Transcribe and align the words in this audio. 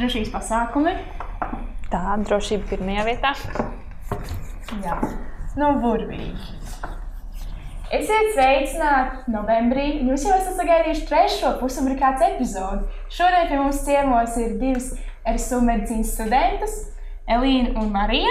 drošības 0.00 0.32
pasākumi. 0.32 0.94
Tā 1.90 2.16
drošība 2.24 2.70
pirmajā 2.70 3.04
vietā. 3.08 3.34
Jā, 4.84 4.96
nu, 5.58 5.74
burvīgi. 5.82 6.60
Esiet 7.90 8.28
sveicināti 8.36 9.32
novembrī. 9.34 9.86
Jūs 10.06 10.24
jau 10.28 10.36
esat 10.36 10.60
sagaidījuši 10.60 11.08
trešo 11.08 11.56
pusfabrikāts 11.58 12.22
epizodi. 12.28 12.86
Šodien 13.10 13.48
pie 13.50 13.58
mums 13.58 13.80
ciemos 13.82 14.36
ir 14.38 14.54
divas 14.60 14.92
RSU 15.26 15.58
medicīnas 15.66 16.14
studentas, 16.14 16.76
Elīna 17.30 17.74
un 17.82 17.90
Marija. 17.90 18.30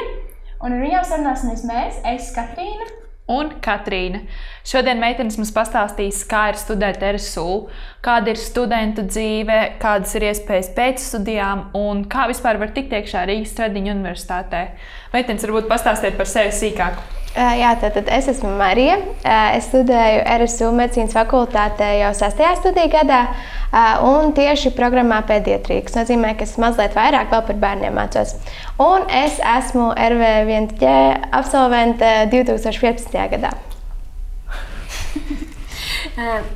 Un 0.63 0.75
ar 0.75 0.81
viņām 0.83 1.05
sarunāsimies 1.07 1.65
mēs, 1.67 1.99
es, 2.07 2.31
Katrīna. 2.35 2.87
Un 3.35 3.51
Katrīna. 3.63 4.23
Šodien 4.67 4.99
meitenes 5.01 5.37
mums 5.39 5.53
pastāstīs, 5.55 6.23
kā 6.29 6.49
ir 6.51 6.57
studēt 6.59 7.01
RSU, 7.01 7.69
kāda 8.05 8.33
ir 8.33 8.41
studentu 8.41 9.05
dzīve, 9.07 9.59
kādas 9.81 10.15
ir 10.19 10.27
iespējas 10.29 10.73
pēc 10.75 11.03
studijām 11.03 11.69
un 11.77 12.03
kā 12.11 12.27
vispār 12.29 12.59
var 12.61 12.73
tikt 12.75 12.93
iekšā 12.97 13.23
Rīgas 13.29 13.55
Tradiņu 13.57 13.95
universitātē. 13.95 14.65
Meitenes 15.15 15.47
varbūt 15.47 15.71
pastāstiet 15.71 16.19
par 16.19 16.29
sevi 16.29 16.51
sīkāk. 16.53 16.99
Jā, 17.39 17.75
tātad 17.79 18.09
es 18.11 18.25
esmu 18.31 18.49
Marija. 18.57 18.97
Es 19.53 19.69
studēju 19.69 20.23
RSU 20.41 20.71
medicīnas 20.75 21.13
fakultātē 21.13 21.91
jau 21.99 22.09
6. 22.17 22.41
studiju 22.57 22.89
gadā, 22.93 23.19
un 24.03 24.33
tieši 24.35 24.73
programmā 24.75 25.21
pēdietrija. 25.29 25.85
Tas 25.87 26.01
nozīmē, 26.01 26.33
ka 26.35 26.47
es 26.49 26.57
mazliet 26.59 26.97
vairāk 26.97 27.29
par 27.29 27.53
bērniem 27.53 27.95
mācos. 27.95 28.33
Un 28.81 29.05
es 29.13 29.37
esmu 29.55 29.91
RV1G 29.93 30.91
absolvente 31.29 32.13
2015. 32.33 33.13
gadā. 33.37 33.53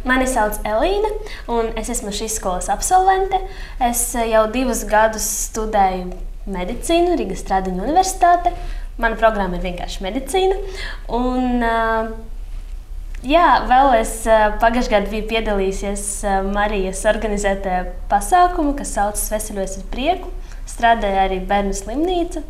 Mani 0.07 0.27
sauc 0.27 0.59
Elīna, 0.67 1.09
un 1.51 1.71
es 1.79 1.89
esmu 1.93 2.11
šīs 2.15 2.37
skolas 2.39 2.69
absolvente. 2.73 3.39
Es 3.83 4.05
jau 4.17 4.45
divus 4.51 4.83
gadus 4.89 5.25
studēju 5.49 6.11
medicīnu 6.53 7.17
Rīgas 7.19 7.43
Stradiņu 7.45 7.83
universitātē. 7.85 8.53
Mana 9.01 9.17
programma 9.17 9.57
ir 9.57 9.65
vienkārši 9.65 10.03
medicīna. 10.05 10.57
Un, 11.17 11.63
jā, 13.25 13.47
vēl 13.69 13.95
es 14.01 14.15
pagājušajā 14.61 14.93
gadā 14.93 15.13
biju 15.13 15.29
piedalījusies 15.31 16.05
Marijas 16.53 17.05
organizētajā 17.09 17.85
pasākumā, 18.11 18.75
kas 18.81 18.93
saucas 18.97 19.29
Veseļos 19.33 19.79
ar 19.81 19.87
prieku. 19.93 20.33
Strādāju 20.69 21.23
arī 21.23 21.39
bērnu 21.47 21.73
slimnīcu. 21.77 22.43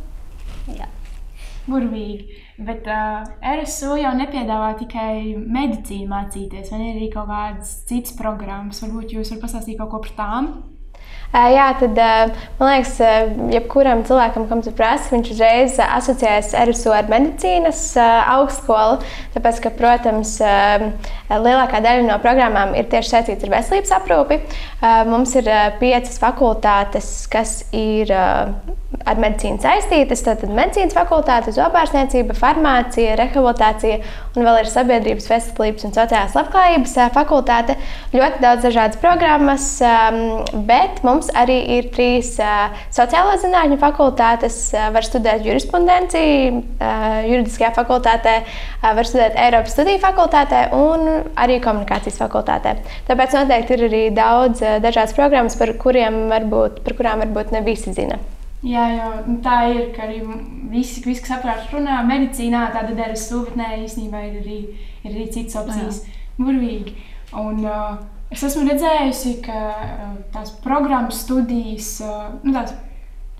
Jā. 0.73 0.89
Burvīgi. 1.67 2.42
Bet 2.57 2.85
uh, 2.85 3.23
RSU 3.41 3.95
jau 3.97 4.11
nepiedāvā 4.17 4.75
tikai 4.77 5.33
medicīnu 5.41 6.05
mācīties, 6.11 6.69
vai 6.69 6.91
arī 6.91 7.09
kaut 7.13 7.31
kādas 7.31 7.79
citas 7.89 8.13
programmas. 8.19 8.83
Varbūt 8.83 9.15
jūs 9.17 9.33
varat 9.33 9.47
pastāstīt 9.47 9.79
kaut 9.81 9.89
ko 9.95 10.03
par 10.05 10.15
tām? 10.19 10.53
Jā, 11.33 11.71
tad 11.79 11.97
man 12.59 12.67
liekas, 12.69 12.99
jebkuram 13.49 14.03
cilvēkam, 14.05 14.43
kam 14.51 14.59
tu 14.61 14.69
prasi, 14.77 15.09
viņš 15.15 15.31
uzreiz 15.33 15.79
asociējas 15.81 16.51
RSU 16.59 16.93
ar 16.93 17.09
medicīnas 17.09 17.81
augstskolu. 17.97 18.99
Tāpēc, 19.33 19.63
ka, 19.63 19.71
protams, 19.73 20.35
lielākā 21.33 21.81
daļa 21.81 22.05
no 22.05 22.19
programmām 22.21 22.77
ir 22.77 22.85
tieši 22.91 23.15
saistīta 23.15 23.49
ar 23.49 23.55
veselības 23.55 23.95
aprūpi. 23.97 24.39
Mums 25.09 25.33
ir 25.41 25.49
piecas 25.81 26.21
fakultātes, 26.21 27.09
kas 27.33 27.63
ir 27.73 28.13
ar 29.03 29.19
medicīnu 29.19 29.61
saistītas. 29.63 30.23
Tad 30.25 30.43
medicīnas 30.47 30.95
fakultāte, 30.95 31.53
zobārstniecība, 31.55 32.35
farmācija, 32.37 33.17
rehabilitācija 33.19 33.99
un 34.37 34.47
vēl 34.47 34.61
ir 34.61 34.69
sabiedrības 34.71 35.29
veselības 35.29 35.87
un 35.87 35.95
sociālās 35.95 36.35
labklājības 36.37 36.95
fakultāte. 37.15 37.77
Ļoti 38.13 38.41
daudz 38.43 38.67
dažādas 38.67 38.99
programmas, 39.01 39.67
bet 40.69 41.03
mums 41.05 41.29
arī 41.37 41.59
ir 41.77 41.89
trīs 41.93 42.35
sociālo 42.93 43.35
zinātņu 43.43 43.79
fakultātes. 43.81 44.59
Var 44.73 45.07
studēt 45.07 45.45
jurisprudenciju, 45.47 46.63
juridiskajā 47.29 47.73
fakultātē, 47.77 48.37
var 48.83 49.09
studēt 49.09 49.37
Eiropas 49.39 49.75
studiju 49.75 50.01
fakultātē 50.03 50.65
un 50.77 51.09
arī 51.39 51.59
komunikācijas 51.63 52.21
fakultātē. 52.23 52.77
Tāpēc 53.09 53.37
noteikti 53.39 53.77
ir 53.77 53.87
arī 53.89 54.03
daudz 54.15 54.63
dažādas 54.83 55.15
programmas, 55.17 55.57
par, 55.59 55.75
varbūt, 55.77 56.83
par 56.85 56.97
kurām 56.99 57.25
varbūt 57.25 57.53
ne 57.55 57.65
visi 57.65 57.93
zina. 57.93 58.21
Jā, 58.63 58.83
jau 58.95 59.09
nu, 59.27 59.37
tā 59.43 59.57
ir, 59.73 59.89
ka 59.95 60.05
arī 60.05 60.21
visi, 60.71 61.01
visi 61.03 61.23
kas 61.25 61.33
saprot, 61.33 61.67
runā 61.73 61.97
medicīnā, 62.07 62.69
tāda 62.71 62.95
dara 62.95 63.17
sūknē, 63.19 63.73
īstenībā 63.83 64.21
ir 64.29 64.37
arī, 64.39 64.59
ir 65.03 65.11
arī 65.11 65.25
citas 65.33 65.59
opcijas. 65.59 65.99
Burvīgi. 66.39 66.95
Un, 67.37 67.59
uh, 67.67 67.97
es 68.31 68.45
esmu 68.47 68.63
redzējusi, 68.69 69.35
ka 69.43 69.59
uh, 69.73 70.15
tās 70.31 70.55
programmas 70.63 71.19
studijas, 71.25 71.97
uh, 72.05 72.31
nu, 72.45 72.55
tās 72.55 72.71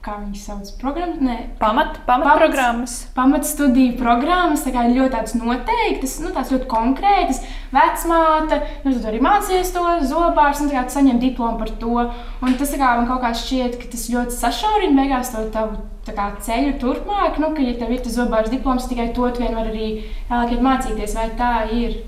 kā 0.03 0.17
viņas 0.19 0.43
sauc, 0.49 0.71
programmas, 0.81 1.43
pamat, 1.61 2.01
pamatprogrammas. 2.07 2.97
Pamatstudiju 3.15 3.95
programmas, 3.99 4.65
tā 4.65 4.73
kā 4.75 4.83
ļoti 4.89 5.13
tādas 5.15 5.37
noteiktas, 5.39 6.17
nu, 6.19 6.33
tādas 6.35 6.51
ļoti 6.51 6.67
konkrētas. 6.71 7.39
Vecmāte, 7.73 8.59
nu, 8.83 8.93
tad 8.93 9.07
arī 9.09 9.19
mācījies 9.23 9.71
to 9.73 9.83
zobārs, 10.05 10.61
un 10.61 10.69
kā 10.69 10.83
saņem 10.93 11.17
diplomu 11.21 11.57
par 11.63 11.71
to. 11.81 12.05
Un 12.45 12.57
tas 12.59 12.73
kā, 12.75 12.91
man 12.99 13.09
kaut 13.09 13.23
kā 13.23 13.33
šķiet, 13.39 13.79
ka 13.81 13.89
tas 13.95 14.05
ļoti 14.13 14.37
sašaurina 14.37 15.01
beigās 15.01 15.33
to 15.33 15.47
tavu 15.55 15.81
kā, 16.05 16.29
ceļu 16.45 16.77
turpmāk. 16.83 17.41
Nu, 17.41 17.49
ka, 17.57 17.65
ja 17.65 17.73
tev 17.79 17.95
ir 17.95 18.03
tas 18.05 18.17
zobārs 18.19 18.53
diploms, 18.53 18.85
tikai 18.91 19.09
to 19.17 19.31
vien 19.39 19.57
var 19.57 19.71
arī 19.71 19.89
tālāk 20.29 20.61
mācīties, 20.61 21.17
vai 21.17 21.29
tā 21.39 21.53
ir. 21.73 22.01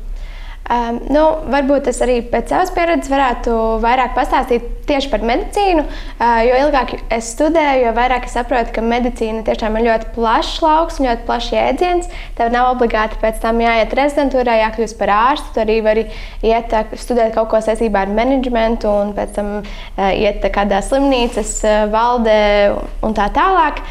Um, 0.65 1.01
nu, 1.13 1.25
varbūt 1.53 1.89
es 1.91 2.01
arī 2.01 2.19
pēc 2.29 2.53
savas 2.53 2.71
pieredzes 2.73 3.09
varētu 3.11 3.57
vairāk 3.83 4.15
pastāstīt 4.17 4.69
tieši 4.89 5.09
par 5.11 5.23
medicīnu. 5.25 5.85
Jo 6.45 6.59
ilgāk 6.65 6.95
es 7.13 7.31
studēju, 7.35 7.87
jo 7.87 7.93
vairāk 7.97 8.27
es 8.27 8.35
saprotu, 8.37 8.73
ka 8.75 8.83
medicīna 8.85 9.43
tiešām 9.47 9.79
ir 9.79 9.87
ļoti 9.89 10.11
plašs 10.15 10.61
lauks 10.65 10.99
ļoti 11.05 11.25
plašs 11.27 11.51
jēdziens. 11.53 12.09
Tev 12.37 12.51
nav 12.53 12.71
obligāti 12.73 13.19
pēc 13.21 13.39
tam 13.43 13.61
jāiet 13.63 13.93
rezidentūrā, 13.97 14.57
jākļūst 14.61 14.97
par 14.99 15.11
ārstu. 15.15 15.53
Tu 15.55 15.63
arī 15.63 15.77
vari 15.85 16.05
iet 16.45 16.73
studēt 16.99 17.33
kaut 17.35 17.49
ko 17.51 17.61
saistībā 17.63 18.05
ar 18.05 18.13
menedžmentu 18.15 18.89
un 18.89 19.13
pēc 19.17 19.35
tam 19.37 19.51
iet 19.97 20.45
kādā 20.55 20.81
slimnīcas 20.85 21.57
valdē 21.93 22.39
un 23.05 23.15
tā 23.17 23.29
tālāk. 23.35 23.81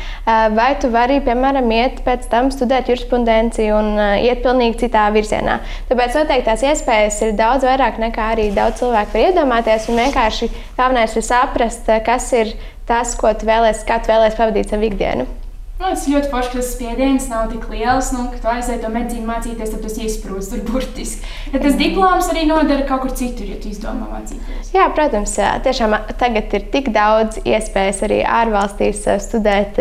Vai 0.54 0.70
tu 0.80 0.88
vari, 0.92 1.20
piemēram, 1.24 1.68
iet 1.76 2.00
pēc 2.06 2.28
tam 2.32 2.50
studēt 2.54 2.88
jurisprudenci 2.92 3.68
un 3.74 3.92
iet 4.22 4.42
pilnīgi 4.44 4.84
citā 4.86 5.06
virzienā. 5.14 5.58
Tāpēc 5.90 6.18
noteikti 6.20 6.48
tās 6.48 6.64
iespējas 6.64 7.20
ir 7.26 7.34
daudz 7.38 7.66
vairāk 7.68 8.00
nekā 8.02 8.30
arī 8.34 8.48
daudz 8.54 8.80
cilvēku 8.82 9.14
var 9.14 9.26
iedomāties. 9.28 9.88
Un 9.92 10.00
vienkārši 10.00 10.50
galvenais 10.84 11.16
ir 11.16 11.24
saprast, 11.24 11.88
kas 12.04 12.28
ir 12.36 12.52
tas, 12.88 13.16
ko 13.16 13.32
tu 13.32 13.48
vēlēsies, 13.48 13.86
kā 13.88 14.02
tu 14.02 14.12
vēlēsies 14.12 14.38
pavadīt 14.40 14.74
savu 14.74 14.90
ikdienu. 14.90 15.26
Nu, 15.74 15.88
tas 15.90 16.04
ļoti 16.06 16.28
forši, 16.30 16.50
ka 16.52 16.60
tas 16.60 16.68
spiediens 16.70 17.24
nav 17.26 17.48
tik 17.50 17.64
liels, 17.66 18.12
nu, 18.14 18.28
ka 18.30 18.38
tu 18.38 18.46
aizēji 18.46 18.78
to 18.84 18.90
medicīnu 18.94 19.26
mācīties, 19.26 19.72
tad 19.72 19.80
tas 19.82 19.96
iesprūst 19.98 20.52
tur 20.54 20.60
burtiski. 20.68 21.32
Tad 21.50 21.64
tas 21.66 21.74
diploms 21.80 22.28
arī 22.30 22.44
nodara 22.46 22.84
kaut 22.86 23.02
kur 23.02 23.10
citur, 23.18 23.48
ja 23.50 23.58
tu 23.58 23.72
izdomā 23.72 24.06
mācīties. 24.12 24.70
Jā, 24.76 24.84
protams, 24.94 25.34
tiešām 25.66 25.96
tagad 26.20 26.54
ir 26.54 26.68
tik 26.70 26.92
daudz 26.94 27.40
iespējas 27.42 28.04
arī 28.06 28.20
ārvalstīs 28.22 29.02
studēt 29.26 29.80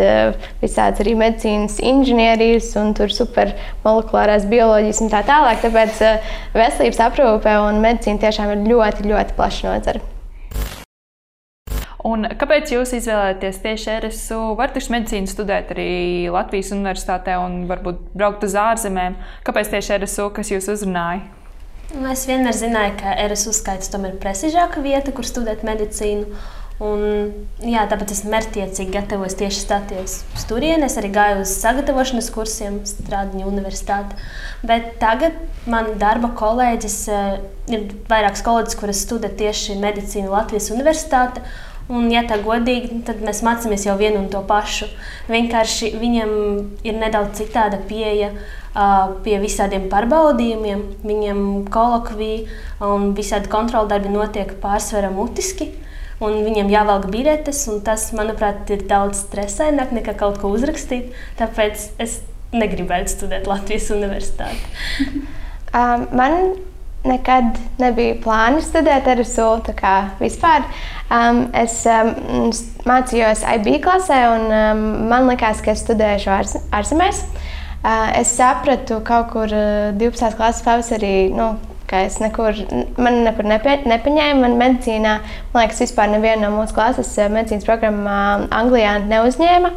visādas 0.63 1.03
arī 1.05 1.13
medicīnas 1.19 1.77
inženierijas 1.77 2.71
un 2.81 2.95
tur 2.97 3.13
supermolekulārās 3.13 4.49
bioloģijas 4.49 5.03
un 5.05 5.13
tā 5.13 5.21
tālāk. 5.29 5.61
Tāpēc 5.61 6.01
veselības 6.57 7.05
aprūpe 7.05 7.53
un 7.67 7.79
medicīna 7.85 8.25
tiešām 8.25 8.55
ir 8.55 8.65
ļoti, 8.73 9.07
ļoti 9.13 9.37
plaša 9.37 9.69
nozara. 9.69 10.03
Un 12.03 12.27
kāpēc 12.35 12.73
jūs 12.73 12.91
izvēlēties 12.97 13.61
tieši 13.63 13.93
RSU? 14.03 14.39
Var 14.59 14.73
taču 14.75 14.91
medicīnu 14.91 15.29
studēt 15.31 15.71
arī 15.71 16.27
Latvijas 16.33 16.73
universitātē 16.75 17.37
un 17.39 17.61
varbūt 17.69 18.01
braukt 18.11 18.43
uz 18.43 18.57
ārzemēm. 18.59 19.15
Kāpēc 19.47 19.71
tieši 19.71 20.01
RSU, 20.01 20.27
kas 20.35 20.51
jūs 20.51 20.67
uzrunāja? 20.73 21.23
Nu, 21.93 22.09
es 22.11 22.25
vienmēr 22.27 22.55
zināju, 22.57 22.97
ka 22.99 23.15
RSU 23.29 23.53
skaits 23.55 23.91
tomēr 23.93 24.15
ir 24.15 24.19
prestižāka 24.19 24.83
vieta, 24.83 25.15
kur 25.15 25.27
studēt 25.27 25.63
medicīnu. 25.67 26.43
Un, 26.83 27.03
jā, 27.63 27.83
tāpēc 27.87 28.11
es 28.11 28.23
mērķiecīgi 28.27 28.91
gatavojos 28.91 29.37
tieši 29.39 29.61
stāties 29.61 30.15
uz 30.35 30.45
turieni. 30.49 30.87
Es 30.89 30.97
arī 30.99 31.11
gāju 31.13 31.43
uz 31.45 31.53
sagatavošanas 31.61 32.31
kursiem, 32.33 32.79
strādāju 32.89 33.47
universitātē. 33.47 34.17
Bet 34.67 34.95
tagad 34.99 35.37
man 35.69 35.93
darba 36.01 36.33
kolēģis 36.35 36.97
ir 37.71 37.85
vairākas 38.09 38.43
kolēģis, 38.43 38.79
kuras 38.81 39.03
studē 39.05 39.29
tieši 39.39 39.77
medicīnu 39.79 40.33
Latvijas 40.33 40.73
universitātē. 40.73 41.45
Un, 41.91 42.07
ja 42.13 42.21
tā 42.23 42.37
godīgi, 42.39 43.01
tad 43.07 43.19
mēs 43.25 43.41
mācāmies 43.43 43.83
jau 43.83 43.97
vienu 43.99 44.21
un 44.21 44.29
to 44.31 44.39
pašu. 44.47 44.87
Vienkārši 45.27 45.91
viņam 45.99 46.31
ir 46.87 46.95
nedaudz 46.95 47.41
citāda 47.41 47.81
pieeja 47.89 48.31
uh, 48.31 49.11
pie 49.25 49.35
visādiem 49.43 49.89
pārbaudījumiem. 49.91 50.85
Viņam 51.03 51.41
kolokvija 51.73 52.87
un 52.87 53.11
visādi 53.17 53.51
kontrola 53.51 53.91
darbi 53.91 54.13
notiek 54.13 54.55
pārsvarā 54.63 55.11
mutiski. 55.11 55.73
Un 56.23 56.39
viņam 56.45 56.69
jāvelk 56.71 57.09
biļetes, 57.11 57.65
un 57.73 57.81
tas, 57.83 58.05
manuprāt, 58.15 58.69
ir 58.71 58.85
daudz 58.87 59.25
stresaināk 59.25 59.91
nekā 59.91 60.15
kaut 60.15 60.39
ko 60.39 60.53
uzrakstīt. 60.55 61.11
Tāpēc 61.39 61.89
es 62.03 62.21
negribētu 62.55 63.11
studēt 63.11 63.49
Latvijas 63.49 63.89
universitāti. 63.91 64.61
um, 65.75 66.07
man 66.15 66.53
nekad 67.07 67.57
nebija 67.81 68.15
plāni 68.23 68.63
studēt 68.63 69.07
RSU. 69.11 69.49
Vispār. 70.21 70.67
Um, 71.13 71.45
es 71.57 71.81
um, 71.89 72.13
mācījos 72.89 73.43
IB 73.57 73.75
klasē, 73.83 74.21
un 74.33 74.47
um, 74.47 74.85
man 75.11 75.27
likās, 75.29 75.61
ka 75.63 75.75
es 75.75 75.83
studēšu 75.83 76.31
ārs, 76.33 76.55
ārzemēs. 76.73 77.25
Uh, 77.83 78.09
es 78.21 78.31
sapratu 78.37 79.01
kaut 79.05 79.33
kur 79.33 79.51
uh, 79.51 79.91
12. 79.99 80.33
klases 80.39 80.63
pavasarī. 80.65 81.15
Nu, 81.35 81.53
es 81.93 82.15
nekur, 82.17 82.57
man 82.97 83.19
nekur 83.27 83.45
nepie, 83.45 83.75
nepaņēmu. 83.85 84.39
Man 84.41 84.55
medicīnā, 84.57 85.17
man 85.51 85.65
liekas, 85.65 85.83
vispār 85.83 86.09
neviena 86.15 86.47
no 86.47 86.55
mūsu 86.55 86.73
klases 86.77 87.11
uh, 87.19 87.29
medicīnas 87.33 87.67
programmā 87.67 88.47
Anglijā 88.55 88.95
neuzņēma. 89.05 89.73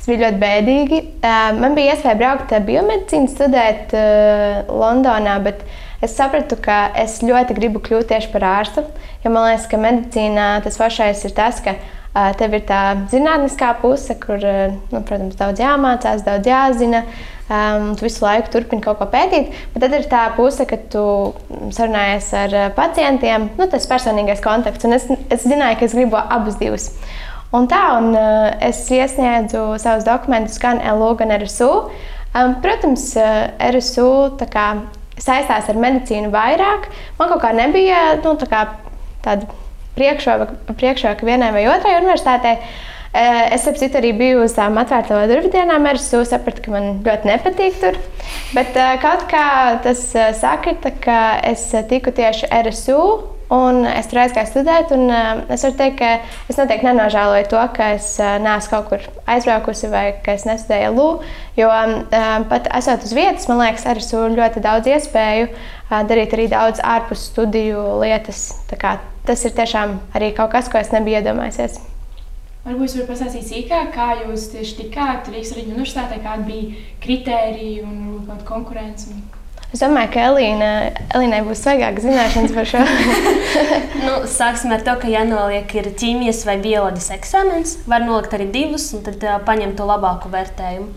Tas 0.00 0.08
bija 0.08 0.24
ļoti 0.24 0.40
bēdīgi. 0.40 1.02
Uh, 1.20 1.52
man 1.60 1.76
bija 1.76 1.94
iespēja 1.94 2.18
braukt 2.18 2.56
biomedicīnu 2.66 3.30
studēt 3.30 3.94
uh, 3.94 4.64
Londonā, 4.72 5.36
bet 5.44 5.62
es 6.04 6.16
sapratu, 6.16 6.58
ka 6.60 6.90
es 6.98 7.20
ļoti 7.24 7.56
gribu 7.56 7.82
kļūt 7.84 8.10
tieši 8.12 8.30
par 8.32 8.46
ārstu. 8.48 8.84
Jo 9.24 9.32
man 9.32 9.50
liekas, 9.50 9.66
ka 9.70 9.80
medicīnā 9.80 10.50
tas 10.64 10.78
foršais 10.80 11.24
ir 11.28 11.34
tas, 11.36 11.60
ka 11.64 11.76
tev 12.38 12.56
ir 12.58 12.64
tā 12.66 12.80
zinātniskā 13.10 13.74
puse, 13.82 14.16
kur, 14.18 14.42
nu, 14.90 15.02
protams, 15.06 15.36
daudz 15.38 15.62
jāmācās, 15.62 16.24
daudz 16.26 16.50
jāzina. 16.50 17.04
Um, 17.50 17.96
tu 17.98 18.04
visu 18.06 18.22
laiku 18.22 18.46
turpini 18.52 18.82
kaut 18.84 19.00
ko 19.00 19.08
pētīt, 19.10 19.48
bet 19.72 19.82
tad 19.82 19.94
ir 19.96 20.04
tā 20.06 20.20
puse, 20.36 20.62
ka 20.70 20.76
tu 20.92 21.02
sarunājies 21.74 22.28
ar 22.38 22.54
pacientiem, 22.76 23.48
nu, 23.58 23.66
tas 23.70 23.88
personīgais 23.90 24.42
kontakts. 24.44 24.86
Un 24.86 24.94
es, 24.94 25.08
es 25.34 25.48
zināju, 25.50 25.80
ka 25.80 25.88
es 25.88 25.96
gribu 25.98 26.18
abus 26.20 26.60
divus. 26.62 26.92
Un 27.50 27.66
tā, 27.66 27.82
un 27.98 28.14
uh, 28.14 28.46
es 28.62 28.84
iesniedzu 28.94 29.64
savus 29.82 30.06
dokumentus 30.06 30.60
gan 30.62 30.78
LU, 30.78 31.10
gan 31.18 31.34
RSU. 31.40 31.70
Um, 32.38 32.54
protams, 32.62 33.08
uh, 33.18 33.50
RSU 33.72 34.38
kā, 34.52 34.68
saistās 35.20 35.68
ar 35.70 35.80
medicīnu 35.80 36.30
vairāk. 36.32 36.88
Man 37.18 37.32
kaut 37.32 37.42
kā 37.44 37.52
nebija 37.56 38.20
nu, 38.20 38.36
tā 38.40 38.48
kā 38.50 38.62
tāda 39.24 39.48
priekšroka 39.98 40.74
priekšro, 40.78 41.16
vienai 41.26 41.50
vai 41.54 41.66
otrai 41.70 41.98
universitātei. 41.98 42.56
Es 43.10 43.64
ap 43.66 43.74
citu 43.74 43.98
arī 43.98 44.12
biju 44.14 44.44
uz 44.44 44.52
tām 44.54 44.78
atvērtām 44.78 45.24
durvju 45.26 45.50
dienām, 45.50 45.88
ar 45.90 45.98
SU 45.98 46.22
sapratu, 46.28 46.62
ka 46.62 46.74
man 46.76 47.00
ļoti 47.02 47.26
nepatīk 47.26 47.80
tur. 47.82 47.98
Bet 48.54 48.78
kaut 49.02 49.26
kā 49.32 49.46
tas 49.82 50.04
sakrita, 50.38 50.94
ka 51.02 51.18
es 51.50 51.66
tiku 51.90 52.14
tieši 52.14 52.52
RSU 52.62 53.00
Un 53.50 53.82
es 53.82 54.06
tur 54.06 54.20
aizgāju 54.22 54.46
studēt, 54.46 54.92
un 54.94 55.08
uh, 55.10 55.40
es 55.50 55.64
varu 55.66 55.74
teikt, 55.74 55.96
ka 55.98 56.10
es 56.52 56.58
noteikti 56.60 56.86
nenožēloju 56.86 57.48
to, 57.50 57.62
ka 57.74 57.88
es 57.96 58.12
uh, 58.22 58.36
neesmu 58.38 58.70
kaut 58.70 58.86
kur 58.92 59.08
aizbraukusi 59.34 59.90
vai 59.90 60.04
ka 60.22 60.36
es 60.38 60.46
nestudēju 60.46 60.92
LU. 60.94 61.08
Jo 61.58 61.70
uh, 61.74 62.36
pat 62.52 62.70
esot 62.78 63.08
uz 63.08 63.14
vietas, 63.16 63.48
man 63.50 63.58
liekas, 63.64 63.88
arī 63.90 64.06
ir 64.06 64.36
ļoti 64.38 64.62
daudz 64.62 64.92
iespēju 64.94 65.48
uh, 65.50 65.96
darīt 66.06 66.36
arī 66.38 66.46
daudz 66.52 66.78
ārpus 66.86 67.26
studiju 67.32 67.82
lietas. 68.04 68.52
Tas 68.70 69.42
ir 69.42 69.58
tiešām 69.58 69.98
arī 70.14 70.30
kaut 70.38 70.54
kas, 70.54 70.70
ko 70.70 70.78
es 70.78 70.94
nebiju 70.94 71.18
iedomājies. 71.18 71.80
Varbūt 72.60 72.86
jūs 72.86 72.96
varat 73.00 73.12
pastāstīt 73.16 73.50
sīkāk, 73.50 73.90
kā 73.96 74.08
jūs 74.20 74.46
tieši 74.54 74.78
tikāt 74.84 75.26
Rīgas 75.32 75.56
Rīgas 75.56 75.74
universitātē, 75.74 76.22
kādi 76.22 76.46
bija 76.52 76.88
kritēriji 77.02 77.82
un 77.82 78.42
konkurence. 78.46 79.10
Un... 79.10 79.39
Es 79.70 79.78
domāju, 79.78 80.10
ka 80.10 80.22
Elīna, 80.32 80.68
Elīnai 81.14 81.44
būs 81.46 81.60
svaigākas 81.62 82.02
zināšanas 82.02 82.54
par 82.56 82.66
šo. 82.66 82.80
nu, 84.06 84.14
sāksim 84.26 84.72
ar 84.74 84.82
to, 84.82 84.96
ka 84.98 85.10
jānoliek 85.12 85.70
ir 85.78 85.92
ķīmijas 86.00 86.40
vai 86.48 86.56
bioloģijas 86.64 87.12
eksāmenis. 87.14 87.76
Var 87.90 88.02
nolikt 88.02 88.34
arī 88.34 88.48
divus, 88.50 88.88
un 88.98 89.04
tad 89.06 89.22
uh, 89.22 89.36
paņemt 89.46 89.78
to 89.78 89.86
labāko 89.86 90.32
vērtējumu. 90.32 90.88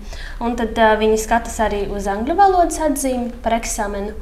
Un 0.41 0.57
tad 0.57 0.81
uh, 0.81 0.95
viņi 0.97 1.21
skatās 1.21 1.59
arī 1.61 1.83
uz 1.93 2.09
angļu 2.09 2.37
valodas 2.39 2.81
atzīmi 2.87 3.29
par 3.45 3.59
eksāmenu 3.59 4.15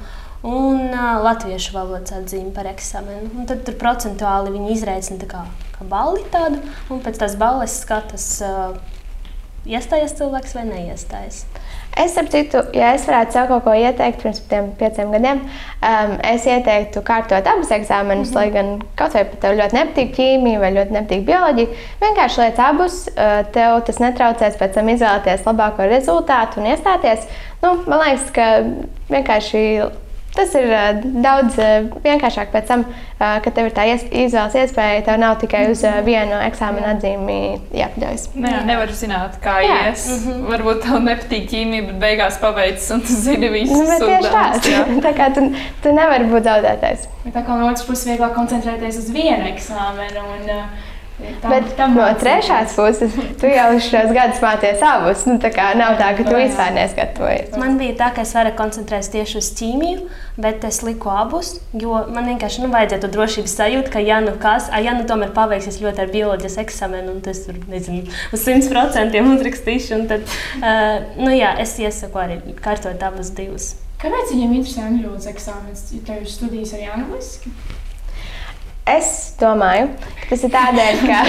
un 0.44 0.89
uh, 0.89 1.21
latviešu 1.24 1.77
valodas 1.77 2.12
atzīmi 2.19 2.51
par 2.51 2.68
eksāmenu. 2.74 3.31
Un 3.31 3.47
tad 3.47 3.63
tur 3.63 3.80
procentuāli 3.80 4.51
viņi 4.57 4.75
izreicina 4.75 5.31
kā, 5.31 5.45
kā 5.77 5.88
balli 5.88 6.27
tādu, 6.33 6.59
un 6.92 7.00
pēc 7.00 7.24
tās 7.24 7.39
balles 7.39 7.80
skatās, 7.86 8.33
uh, 8.44 8.75
iestājas 9.66 10.16
cilvēks 10.18 10.56
vai 10.58 10.66
neiestājas. 10.69 11.46
Es, 12.00 12.16
ap 12.18 12.30
citu, 12.31 12.62
ja 12.74 12.94
es 12.96 13.04
varētu 13.04 13.36
sev 13.36 13.50
kaut 13.50 13.66
ko 13.66 13.74
ieteikt 13.75 14.22
pirms 14.24 14.40
pieciem 14.80 15.12
gadiem, 15.12 15.42
um, 15.44 16.13
es 16.24 16.46
ieteiktu 16.48 17.04
kārtot 17.06 17.48
abus 17.52 17.74
eksāmenus, 17.75 18.31
mm 18.31 18.34
-hmm. 18.34 18.38
lai 18.40 18.50
gan 18.56 18.69
kaut 18.96 19.13
vai 19.13 19.25
pat 19.25 19.40
tev 19.44 19.58
ļoti 19.60 19.78
nepatīk 19.78 20.13
ķīmija 20.16 20.60
vai 20.60 20.72
ļoti 20.78 20.96
nepatīk 20.98 21.25
bioloģija. 21.28 21.81
Vienkārši 22.02 22.42
liec 22.42 22.60
abus, 22.60 23.02
uh, 23.12 23.42
tev 23.52 23.81
tas 23.86 24.00
netraucēs 24.00 24.58
pēc 24.62 24.74
tam 24.74 24.90
izvēlēties 24.90 25.46
labāko 25.46 25.90
rezultātu 25.90 26.60
un 26.60 26.72
iestāties. 26.72 27.28
Nu, 27.62 27.75
man 27.88 28.00
liekas, 28.00 28.31
ka 28.31 28.48
vienkārši 29.10 29.81
Tas 30.31 30.54
ir 30.56 30.69
uh, 30.72 31.00
daudz 31.24 31.57
uh, 31.60 31.89
vienkāršāk 32.06 32.54
pēc 32.54 32.69
tam, 32.69 32.86
uh, 32.88 33.39
kad 33.44 33.51
tev 33.56 33.68
ir 33.68 33.74
tā 33.75 33.83
izvēles 33.92 34.56
iespēja. 34.62 35.01
Tev 35.07 35.18
nav 35.19 35.36
tikai 35.42 35.66
uz 35.74 35.83
vienu 36.06 36.38
eksāmenu 36.45 36.88
atzīmi 36.94 37.39
jāpaļaujas. 37.75 38.30
Nē, 38.39 38.54
nevar 38.69 38.94
zināt, 38.95 39.36
kā 39.44 39.57
jā. 39.66 39.80
ies. 39.89 40.06
Mm 40.07 40.22
-hmm. 40.24 40.45
Varbūt 40.54 40.83
tev 40.86 41.01
nepatīk 41.07 41.50
ķīmija, 41.51 41.88
bet 41.89 42.00
beigās 42.06 42.39
paveicis 42.39 42.92
un 42.95 43.01
tu 43.01 43.18
zini 43.25 43.50
visu. 43.57 43.75
Nu, 43.75 44.00
tieši 44.06 44.31
tā. 44.38 44.45
tā 45.07 45.13
kā 45.19 45.33
tu, 45.36 45.44
tu 45.83 45.95
nevari 46.00 46.31
būt 46.31 46.48
zaudētājs. 46.48 47.10
Tā 47.28 47.44
kā 47.44 47.57
no 47.57 47.68
otras 47.68 47.86
puses 47.86 48.07
vieglāk 48.07 48.33
koncentrēties 48.33 49.04
uz 49.04 49.12
vienu 49.12 49.51
eksāmenu. 49.51 50.24
Un, 50.38 50.50
uh, 50.50 50.91
Tam, 51.41 51.53
Bet 51.53 51.69
tam 51.77 51.95
no 51.97 52.06
trešās 52.19 52.75
puses, 52.77 53.15
tu 53.41 53.50
jau 53.50 53.68
šos 53.81 54.12
gadus 54.15 54.41
mācījies 54.44 54.83
abus. 54.85 55.25
Nu, 55.29 55.38
tā 55.41 55.51
kā 55.53 55.71
nav 55.77 55.97
tā, 56.00 56.12
ka 56.18 56.25
tu 56.27 56.35
vispār 56.38 56.73
neskaties. 56.75 57.56
Man 57.62 57.77
bija 57.79 57.95
tā, 58.00 58.09
ka 58.15 58.25
es 58.25 58.33
varu 58.38 58.53
koncentrēties 58.57 59.12
tieši 59.13 59.38
uz 59.41 59.50
ķīmiju, 59.59 60.07
bet 60.41 60.65
es 60.68 60.81
liku 60.85 61.12
abus, 61.13 61.53
jo 61.77 62.00
man 62.13 62.29
vienkārši 62.31 62.65
nu, 62.65 62.71
vajadzēja 62.73 63.03
to 63.03 63.12
drošības 63.15 63.56
sajūtu, 63.59 63.94
ka, 63.94 64.03
ja 64.06 64.21
nu 64.23 64.33
kas, 64.41 64.69
ja 64.85 64.95
nu 64.97 65.06
tomēr 65.09 65.33
paveiksies 65.35 65.81
ļoti 65.83 66.06
ar 66.06 66.13
bioloģijas 66.13 66.57
eksāmenu, 66.65 67.18
un 67.18 67.21
tas 67.25 67.44
tur, 67.45 67.59
nezinu, 67.71 68.07
uz 68.33 68.47
100% 68.47 69.21
uzrakstīšu, 69.35 69.94
un 70.00 70.09
tad, 70.12 70.25
uh, 70.62 71.13
nu 71.21 71.33
jā, 71.35 71.53
es 71.62 71.77
iesaku 71.81 72.25
arī 72.25 72.41
kārtot 72.62 73.01
abus 73.07 73.33
divus. 73.38 73.73
Kāpēc 74.01 74.31
viņiem 74.33 74.56
interesē 74.57 74.88
angļu 74.88 75.12
valodas 75.12 75.29
eksāmenis, 75.29 75.85
ja 75.94 76.01
tev 76.07 76.23
ir 76.23 76.29
studijas 76.31 76.73
arī 76.73 76.88
angliski? 76.89 77.51
Es 78.92 79.12
domāju, 79.40 79.90
tas 80.30 80.44
ir 80.46 80.52
tādēļ, 80.54 81.02
ka, 81.06 81.20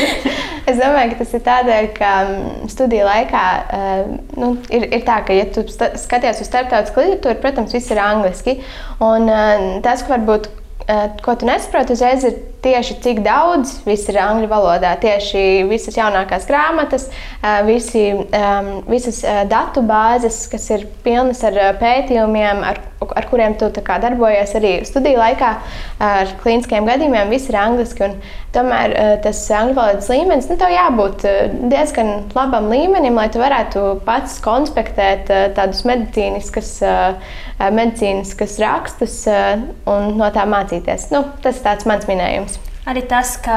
domāju, 0.80 1.12
ka, 1.12 1.18
tas 1.20 1.34
ir 1.36 1.44
tādēļ, 1.46 1.88
ka 1.96 2.12
studiju 2.72 3.08
laikā 3.08 3.44
uh, 3.62 4.14
nu, 4.40 4.52
ir, 4.74 4.88
ir 4.90 5.04
tā, 5.06 5.20
ka, 5.26 5.36
ja 5.36 5.46
tu 5.54 5.64
skaties 5.70 6.42
uz 6.42 6.50
starptautisku 6.50 7.04
literatūru, 7.04 7.40
protams, 7.42 7.74
viss 7.76 7.92
ir 7.92 8.02
angliski. 8.02 8.58
Un 9.04 9.30
uh, 9.30 9.66
tas, 9.84 10.04
ka 10.04 10.16
varbūt 10.16 10.50
uh, 10.50 11.06
ko 11.24 11.36
tu 11.38 11.48
nesaproti, 11.48 11.96
uzreiz 11.96 12.26
ir 12.28 12.40
tieši 12.64 12.98
cik 13.04 13.22
daudz 13.24 13.78
viss 13.86 14.08
ir 14.10 14.18
angļu 14.20 14.48
valodā. 14.50 14.92
Tieši 15.00 15.64
visas 15.70 15.96
jaunākās 15.96 16.46
grāmatas, 16.48 17.08
visi, 17.68 18.04
visas 18.90 19.22
datu 19.50 19.84
bāzes, 19.86 20.42
kas 20.52 20.68
ir 20.74 20.86
pilnas 21.04 21.42
ar 21.46 21.56
pētījumiem, 21.80 22.64
ar, 22.66 22.82
ar 23.08 23.30
kuriem 23.30 23.56
tu 23.60 23.70
darbojies 23.72 24.52
arī 24.58 24.74
studiju 24.88 25.20
laikā, 25.20 25.54
ar 26.04 26.36
klīniskiem 26.42 26.88
gadījumiem, 26.88 27.32
viss 27.32 27.50
ir 27.50 27.58
angliski. 27.60 28.12
Tomēr 28.50 28.96
tas 29.22 29.44
angļu 29.54 29.76
valodas 29.76 30.08
līmenis, 30.10 30.48
nu, 30.50 30.56
tev 30.58 30.72
jābūt 30.74 31.22
diezgan 31.70 32.24
labam 32.34 32.66
līmenim, 32.72 33.14
lai 33.14 33.28
tu 33.30 33.38
varētu 33.38 34.00
pats 34.02 34.40
konspektēt 34.42 35.30
tādus 35.54 35.84
medicīniskas, 35.86 36.72
medicīniskas 37.62 38.58
rakstus 38.58 39.20
un 39.30 40.16
no 40.18 40.32
tā 40.34 40.48
mācīties. 40.50 41.12
Nu, 41.14 41.22
tas 41.44 41.62
ir 41.62 41.86
mans 41.86 42.10
minējums. 42.10 42.49
Arī 42.88 43.02
tas, 43.04 43.34
ka, 43.44 43.56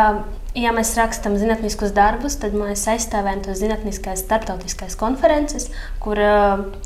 ja 0.58 0.74
mēs 0.76 0.92
rakstām 1.00 1.38
zinātniskus 1.40 1.94
darbus, 1.96 2.36
tad 2.42 2.56
mēs 2.58 2.84
aizstāvējam 2.92 3.44
tos 3.46 3.62
zinātniskās 3.62 4.24
starptautiskās 4.26 4.98
konferences, 5.00 5.70
kur 6.04 6.20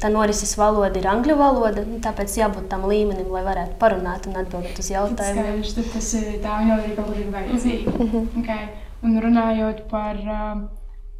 tā 0.01 0.11
norises 0.13 0.53
valoda 0.59 1.01
ir 1.01 1.09
angļu 1.09 1.37
valoda. 1.39 1.85
Tāpēc 2.05 2.37
jābūt 2.37 2.67
tam 2.71 2.85
līmenim, 2.89 3.31
lai 3.33 3.43
varētu 3.47 3.79
parunāt 3.81 4.29
un 4.29 4.37
atbildēt 4.43 4.77
uz 4.83 4.91
jautājumiem. 4.93 5.63
Skaidrs, 5.65 5.93
tas 5.95 6.11
ir 6.19 6.27
tā 6.43 6.59
jau 6.69 6.81
ir 6.83 6.93
kaut 6.99 7.09
kāda 7.15 7.31
vajadzīga. 7.39 7.95
Mm 7.95 8.11
-hmm. 8.11 8.43
okay. 8.43 8.67
Un 9.03 9.17
runājot 9.21 9.81
par, 9.89 10.21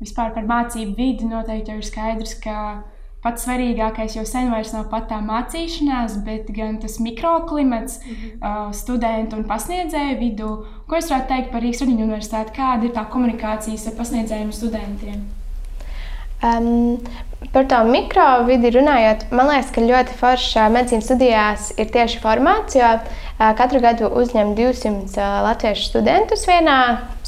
vispār 0.01 0.33
par 0.33 0.45
mācību 0.45 0.95
vidi, 0.97 1.25
noteikti 1.25 1.71
ir 1.71 1.83
skaidrs, 1.85 2.33
ka 2.41 2.83
pats 3.27 3.43
svarīgākais 3.43 4.15
jau 4.15 4.25
sen 4.27 4.51
vairs 4.53 4.71
nav 4.75 4.87
pat 4.91 5.09
tā 5.11 5.19
mācīšanās, 5.23 6.21
bet 6.27 6.51
gan 6.55 6.79
tas 6.83 6.99
mikroklimats 7.03 7.99
mm 7.99 8.13
-hmm. 8.13 8.37
uh, 8.41 8.73
studentu 8.73 9.35
un 9.37 9.43
pasniedzēju 9.51 10.19
vidū. 10.21 10.51
Ko 10.87 10.95
jūs 10.95 11.11
varētu 11.11 11.33
teikt 11.33 11.51
par 11.51 11.61
Rīgas 11.61 11.83
Rīgas 11.83 12.07
universitāti? 12.07 12.55
Kāda 12.61 12.87
ir 12.87 12.95
tā 12.95 13.03
komunikācijas 13.11 13.87
ar 13.87 13.99
pasniedzējiem 13.99 14.51
studentiem? 14.51 15.36
Um, 16.43 16.99
par 17.53 17.65
to 17.69 17.79
mikrovidi 17.87 18.69
runājot, 18.75 19.27
man 19.33 19.49
liekas, 19.49 19.71
ka 19.73 19.81
ļoti 19.81 20.17
forša 20.19 20.67
medicīnas 20.73 21.07
studijās 21.09 21.69
ir 21.79 21.89
tieši 21.93 22.21
formāts, 22.21 22.77
jo 22.77 22.91
katru 23.57 23.81
gadu 23.81 24.09
uzņem 24.21 24.53
200 24.57 24.91
uh, 25.17 25.37
latviešu 25.47 25.87
studentus 25.89 26.45
vienā 26.49 26.77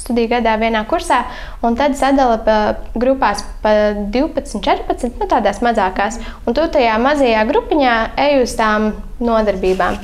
studiju 0.00 0.30
gadā 0.32 0.56
vienā 0.60 0.82
kursā, 0.90 1.22
un 1.66 1.76
tad 1.78 1.96
sadala 1.98 2.38
pa 2.44 2.56
grupās 2.94 3.44
pa 3.64 3.92
12, 4.14 4.62
14, 4.64 5.20
nu, 5.20 5.28
tādās 5.30 5.60
mazākās. 5.64 6.20
Un 6.46 6.56
tu 6.56 6.66
tajā 6.72 6.96
mazajā 7.02 7.44
grupiņā 7.50 7.94
ej 8.28 8.42
uz 8.44 8.56
tām 8.58 8.92
nodarbībām. 9.20 10.00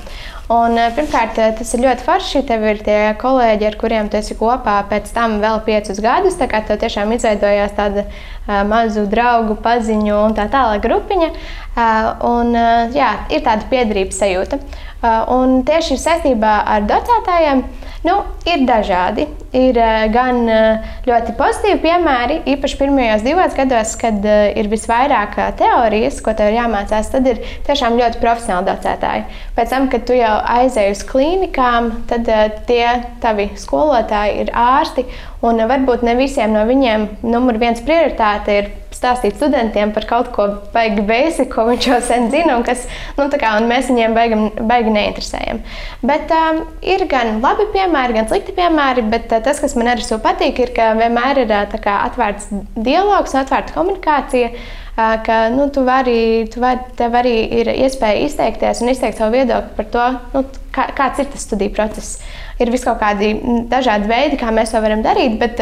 Un, 0.46 0.76
uh, 0.78 0.92
pirmkārt, 0.94 1.40
uh, 1.42 1.48
tas 1.58 1.72
ir 1.74 1.80
ļoti 1.82 2.04
forši. 2.06 2.44
Tev 2.46 2.62
ir 2.70 2.78
tie 2.86 2.98
kolēģi, 3.18 3.66
ar 3.66 3.76
kuriem 3.80 4.10
tu 4.10 4.20
esi 4.20 4.36
kopā 4.38 4.76
pēc 4.86 5.10
tam 5.16 5.40
vēl 5.42 5.58
piecus 5.66 5.98
gadus. 6.04 6.36
Tā 6.38 6.46
kā 6.52 6.60
tev 6.68 6.78
tiešām 6.84 7.10
izveidojās 7.16 7.74
tāda 7.74 8.04
uh, 8.06 8.60
mazu 8.70 9.08
draugu, 9.10 9.56
paziņu 9.64 10.14
un 10.14 10.36
tā 10.38 10.46
tālāk 10.52 10.84
grupiņa. 10.86 11.32
Uh, 11.32 12.12
un, 12.30 12.54
uh, 12.54 12.94
jā, 12.94 13.10
ir 13.34 13.42
tāda 13.42 13.66
piederības 13.72 14.22
sajūta. 14.22 14.60
Uh, 14.96 15.26
un 15.28 15.58
tieši 15.68 15.98
saistībā 16.00 16.62
ar 16.72 16.86
docētājiem. 16.88 17.58
Nu, 18.06 18.14
ir 18.48 18.62
dažādi. 18.64 19.26
Ir 19.52 19.76
uh, 19.76 20.06
gan 20.08 20.38
uh, 20.48 20.86
ļoti 21.04 21.34
pozitīvi 21.36 21.82
piemēri, 21.82 22.38
īpaši 22.54 22.78
pirmajos 22.80 23.26
divos 23.26 23.52
gados, 23.58 23.92
kad 24.00 24.24
ir 24.24 24.70
visvairāk 24.72 25.36
teorijas, 25.60 26.22
ko 26.24 26.32
tev 26.38 26.48
ir 26.48 26.56
jāmācās. 26.62 27.12
Tad 27.12 27.28
ir 27.28 27.42
tiešām 27.68 27.98
ļoti 28.00 28.22
profesionāli 28.24 28.70
docētāji. 28.70 29.26
Pēc 29.58 29.74
tam, 29.74 29.90
kad 29.92 30.08
tu 30.08 30.16
jau 30.16 30.32
aizēji 30.56 30.96
uz 30.96 31.04
klīnikām, 31.12 31.92
tad 32.08 32.32
tie 32.70 32.88
tavi 33.20 33.50
skolotāji 33.60 34.46
ir 34.46 34.54
ārsti. 34.56 35.04
Un 35.44 35.60
varbūt 35.68 36.08
ne 36.08 36.16
visiem 36.16 36.56
no 36.56 36.64
viņiem 36.64 37.10
numur 37.28 37.60
viens 37.60 37.84
prioritāte 37.84 38.60
ir 38.62 38.72
stāstīt 38.96 39.36
studentiem 39.38 39.92
par 39.96 40.06
kaut 40.08 40.30
ko 40.34 40.48
baigi 40.74 41.04
basic, 41.06 41.50
ko 41.52 41.66
viņš 41.70 41.88
jau 41.90 41.98
sen 42.04 42.30
zina, 42.32 42.56
un, 42.56 42.64
kas, 42.66 42.86
nu, 43.18 43.28
kā, 43.32 43.52
un 43.60 43.68
mēs 43.70 43.90
viņiem 43.92 44.16
baigi, 44.16 44.40
baigi 44.70 44.94
neinteresējam. 44.96 45.60
Bet 46.06 46.32
um, 46.34 46.62
ir 46.84 47.04
gan 47.10 47.38
labi 47.44 47.68
piemēri, 47.74 48.16
gan 48.16 48.30
slikti 48.30 48.56
piemēri, 48.56 49.06
bet 49.12 49.30
uh, 49.30 49.42
tas, 49.44 49.60
kas 49.62 49.76
man 49.78 49.92
arī 49.92 50.06
patīk, 50.24 50.64
ir, 50.64 50.74
ka 50.76 50.90
vienmēr 50.98 51.44
ir 51.44 51.54
uh, 51.54 51.92
atvērts 51.96 52.50
dialogs 52.76 53.36
atvērta 53.36 53.76
komunikācija. 53.76 54.50
Uh, 54.52 54.85
ka 54.96 55.38
nu, 55.52 55.68
tu 55.72 55.84
vari, 55.84 56.46
tu 56.52 56.62
vari, 56.62 56.80
tev 56.96 57.16
arī 57.18 57.36
ir 57.60 57.72
iespēja 57.74 58.24
izteikties 58.26 58.80
un 58.80 58.92
izteikt 58.92 59.20
savu 59.20 59.36
viedokli 59.36 59.76
par 59.76 59.90
to, 59.92 60.06
nu, 60.32 60.44
kā, 60.72 60.88
kāds 60.96 61.20
ir 61.20 61.28
tas 61.32 61.44
studiju 61.44 61.74
process 61.76 62.20
ir 62.62 62.70
vis 62.72 62.84
kaut 62.86 62.98
kādi 63.00 63.34
dažādi 63.70 64.08
veidi, 64.08 64.38
kā 64.40 64.52
mēs 64.54 64.72
to 64.72 64.80
varam 64.84 65.02
darīt. 65.04 65.36
Bet, 65.40 65.60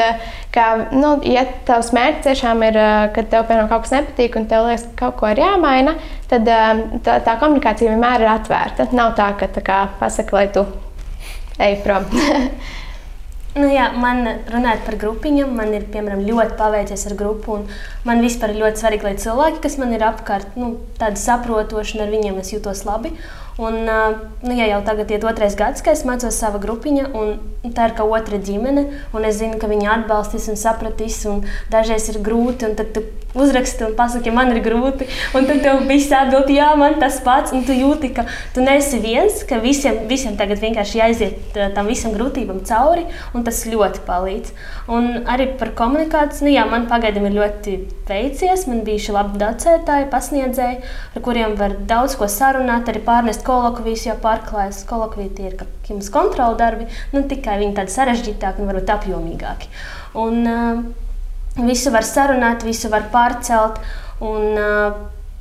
kā, 0.54 0.66
nu, 0.94 1.16
ja 1.26 1.44
tavs 1.66 1.90
mērķis 1.96 2.28
tiešām 2.28 2.62
ir, 2.68 2.78
ka 3.16 3.26
tev 3.26 3.48
piemēram, 3.48 3.70
kaut 3.72 3.86
kas 3.86 3.96
nepatīk 3.96 4.38
un 4.38 4.48
tev 4.50 4.68
liekas, 4.68 4.86
ka 4.92 5.08
kaut 5.08 5.18
ko 5.20 5.32
ir 5.32 5.42
jāmaina, 5.42 5.96
tad 6.30 6.46
tā, 6.46 7.18
tā 7.26 7.36
komunikācija 7.42 7.94
vienmēr 7.94 8.24
ir 8.24 8.32
atvērta. 8.36 8.88
Nav 8.94 9.16
tā, 9.18 9.32
ka 9.40 9.50
tā 9.58 9.64
kā, 9.66 9.82
pasaka, 10.00 10.38
lai 10.38 10.46
tu 10.54 10.66
ej 11.62 11.78
prom. 11.84 12.06
Nu, 13.54 13.68
jā, 13.70 13.84
man 13.94 14.24
runājot 14.50 14.80
par 14.82 14.96
grupiņu, 14.98 15.44
man 15.54 15.70
ir 15.76 15.84
piemēram, 15.94 16.24
ļoti 16.26 16.56
paveicies 16.58 17.04
ar 17.06 17.14
grupu. 17.18 17.60
Man 18.02 18.22
vispār 18.24 18.50
ir 18.50 18.58
ļoti 18.64 18.82
svarīgi, 18.82 19.06
lai 19.06 19.14
cilvēki, 19.22 19.60
kas 19.62 19.76
man 19.78 19.94
ir 19.94 20.02
apkārt, 20.02 20.56
nu, 20.58 20.72
tādi 20.98 21.22
saprotoši, 21.22 21.94
un 21.94 22.02
ar 22.02 22.10
viņiem 22.10 22.40
es 22.42 22.50
jūtos 22.50 22.82
labi. 22.88 23.14
Un, 23.62 23.84
nu, 23.86 24.54
ja 24.58 24.66
jau 24.66 24.80
tagad 24.82 25.12
ir 25.14 25.26
otrais 25.30 25.54
gads, 25.54 25.84
kad 25.86 25.94
es 25.94 26.02
mācos 26.02 26.34
savu 26.34 26.58
grupiņu, 26.64 27.04
un 27.14 27.74
tā 27.76 27.86
ir 27.86 27.94
kā 27.94 28.02
otra 28.02 28.40
ģimene, 28.42 28.88
un 29.14 29.28
es 29.28 29.38
zinu, 29.38 29.60
ka 29.62 29.70
viņi 29.70 29.86
atbalstīs 30.00 30.48
un 30.50 30.58
sapratīs, 30.58 31.20
un 31.30 31.44
dažreiz 31.70 32.10
ir 32.10 32.18
grūti, 32.26 32.66
un 32.66 32.74
tad 32.80 32.90
tu 32.96 33.04
uzraksti 33.34 33.84
un 33.88 33.94
pasaki, 33.98 34.32
man 34.34 34.52
ir 34.54 34.62
grūti, 34.64 35.08
un 35.34 35.48
tad 35.48 35.62
tev 35.64 35.82
viss 35.88 36.12
atbild, 36.14 36.50
jā, 36.54 36.70
man 36.78 36.98
tas 37.02 37.20
pats, 37.24 37.54
un 37.54 37.64
tu 37.66 37.74
jūti, 37.76 38.12
ka 38.16 38.26
tu 38.54 38.64
neesi 38.64 39.00
viens, 39.02 39.42
ka 39.48 39.58
visiem, 39.62 40.04
visiem 40.10 40.38
tagad 40.38 40.62
vienkārši 40.62 41.00
jāiziet 41.00 41.58
tam 41.74 41.90
visam 41.90 42.14
grūtībam 42.14 42.62
cauri, 42.66 43.06
un 43.34 43.46
tas 43.46 43.64
ļoti 43.68 44.04
palīdz. 44.06 44.54
Un 44.94 45.10
arī 45.30 45.48
par 45.60 45.72
komunikāciju, 45.78 46.48
nu 46.48 46.54
jā, 46.54 46.64
man 46.70 46.88
pagaidām 46.90 47.28
ir 47.28 47.38
ļoti 47.38 47.76
veicies, 48.08 48.66
man 48.70 48.82
bijuši 48.86 49.14
labi 49.16 49.40
docētāji, 49.42 50.10
pasniedzēji, 50.12 50.80
ar 51.14 51.24
kuriem 51.24 51.56
var 51.60 51.78
daudz 51.88 52.18
ko 52.20 52.28
sarunāt, 52.30 52.90
arī 52.90 53.02
pārnest 53.04 53.46
kolokvijas 53.46 54.08
jau 54.10 54.18
pārklājas. 54.22 54.84
Kolokvija 54.88 55.32
tie 55.36 55.48
ir 55.50 55.64
jums 55.88 56.10
kontrola 56.12 56.56
darbi, 56.58 56.88
nu, 57.14 57.24
tikai 57.28 57.58
viņi 57.62 57.78
tādi 57.78 57.94
sarežģītāki 57.94 58.62
un 58.62 58.70
varbūt 58.70 58.92
apjomīgāki. 58.94 59.72
Un, 60.20 60.44
uh, 60.46 61.03
visu 61.56 61.92
var 61.94 62.06
sarunāt, 62.06 62.66
visu 62.66 62.90
var 62.92 63.10
pārcelt. 63.12 63.82
Un, 64.24 64.58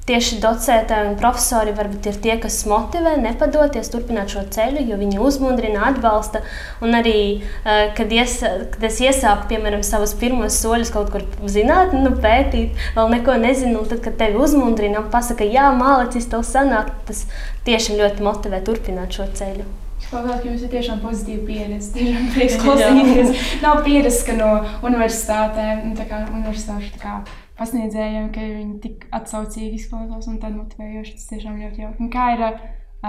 Tieši 0.03 0.41
docētāji 0.43 1.13
un 1.13 1.13
profesori 1.15 1.71
varbūt 1.71 2.09
ir 2.09 2.17
tie, 2.19 2.33
kas 2.43 2.57
motivē, 2.67 3.13
nepadoties, 3.23 3.87
turpināt 3.93 4.33
šo 4.33 4.41
ceļu, 4.51 4.81
jo 4.89 4.97
viņi 4.99 5.21
uzmundrina, 5.23 5.85
atbalsta. 5.93 6.41
Un 6.83 6.97
arī, 6.97 7.45
kad, 7.63 8.11
ies, 8.11 8.33
kad 8.73 8.83
es 8.83 8.99
iesāku, 8.99 9.47
piemēram, 9.53 9.79
savus 9.87 10.11
pirmos 10.19 10.57
soļus 10.59 10.91
kaut 10.91 11.13
kur 11.13 11.23
zināt, 11.47 11.95
nu, 11.95 12.11
pētīt, 12.19 12.75
vēl 12.97 13.13
neko 13.15 13.37
nezinu, 13.45 13.85
tad, 13.87 14.01
kad 14.03 14.19
tevi 14.19 14.43
uzmundrina 14.43 15.05
un 15.05 15.07
pasaka, 15.13 15.47
jā, 15.47 15.69
mālacis, 15.79 16.27
tev 16.33 16.43
sanāk, 16.51 16.91
tas 17.07 17.23
tiešām 17.63 17.95
ļoti 18.03 18.27
motivē 18.27 18.59
turpināt 18.67 19.15
šo 19.15 19.31
ceļu. 19.39 19.82
Paldies, 20.13 20.41
ka 20.41 20.49
jums 20.49 20.63
ir 20.65 20.71
tiešām 20.73 20.99
pozitīva 21.01 21.45
pieredze. 21.47 21.89
Tiešām 21.95 22.27
prieks 22.35 22.57
klausīties. 22.61 23.47
Nav 23.63 23.81
pieredzes, 23.87 24.21
ka 24.27 24.35
no 24.37 24.49
universitātēm, 24.85 25.87
nu, 25.89 25.95
tā 25.97 26.05
kā 26.09 26.21
universitāšu 26.29 26.93
tā 26.97 27.01
kā 27.01 27.15
pasniedzējiem, 27.57 28.29
ka 28.33 28.45
viņi 28.45 28.77
tik 28.83 29.07
atsaucīgi 29.13 29.79
izklausās 29.79 30.29
un 30.29 30.39
tad 30.41 30.55
motivējoši. 30.57 31.17
Tas 31.17 31.31
tiešām 31.31 31.57
ļoti 31.63 31.85
jauki. 31.85 32.09
Kā 32.13 32.27
ir 32.35 32.45
ar, 32.49 32.59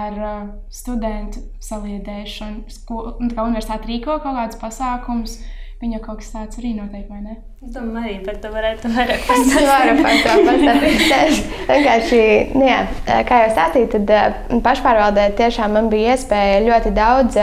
ar 0.00 0.22
studentu 0.72 1.44
saliedēšanu? 1.64 2.64
Sko, 2.78 3.04
nu, 3.20 3.30
kā 3.34 3.44
universitāte 3.44 3.90
rīko 3.90 4.18
kaut 4.24 4.40
kādus 4.40 4.60
pasākumus, 4.62 5.38
viņa 5.84 6.00
kaut 6.04 6.20
kas 6.22 6.32
tāds 6.32 6.60
arī 6.60 6.72
noteikti, 6.78 7.12
vai 7.12 7.20
ne? 7.20 7.36
Es 7.64 7.72
domāju, 7.74 8.08
arī 8.08 8.16
par 8.24 8.40
to 8.42 8.50
varētu 8.52 8.90
vairāk 8.96 9.24
pastāstīt. 9.28 9.68
varu 9.68 9.94
par 10.00 10.18
to 10.24 10.34
pastāstīt. 10.48 11.54
Vienkārši, 11.70 12.20
nu 12.56 12.66
jā, 12.66 12.80
kā 13.28 13.40
jau 13.44 13.54
stāstīju, 13.54 13.90
tad 13.94 14.60
pašpārvaldē 14.64 15.30
tiešām 15.38 15.76
man 15.78 15.88
bija 15.92 16.16
iespēja 16.16 16.60
ļoti 16.66 16.94
daudz, 16.96 17.40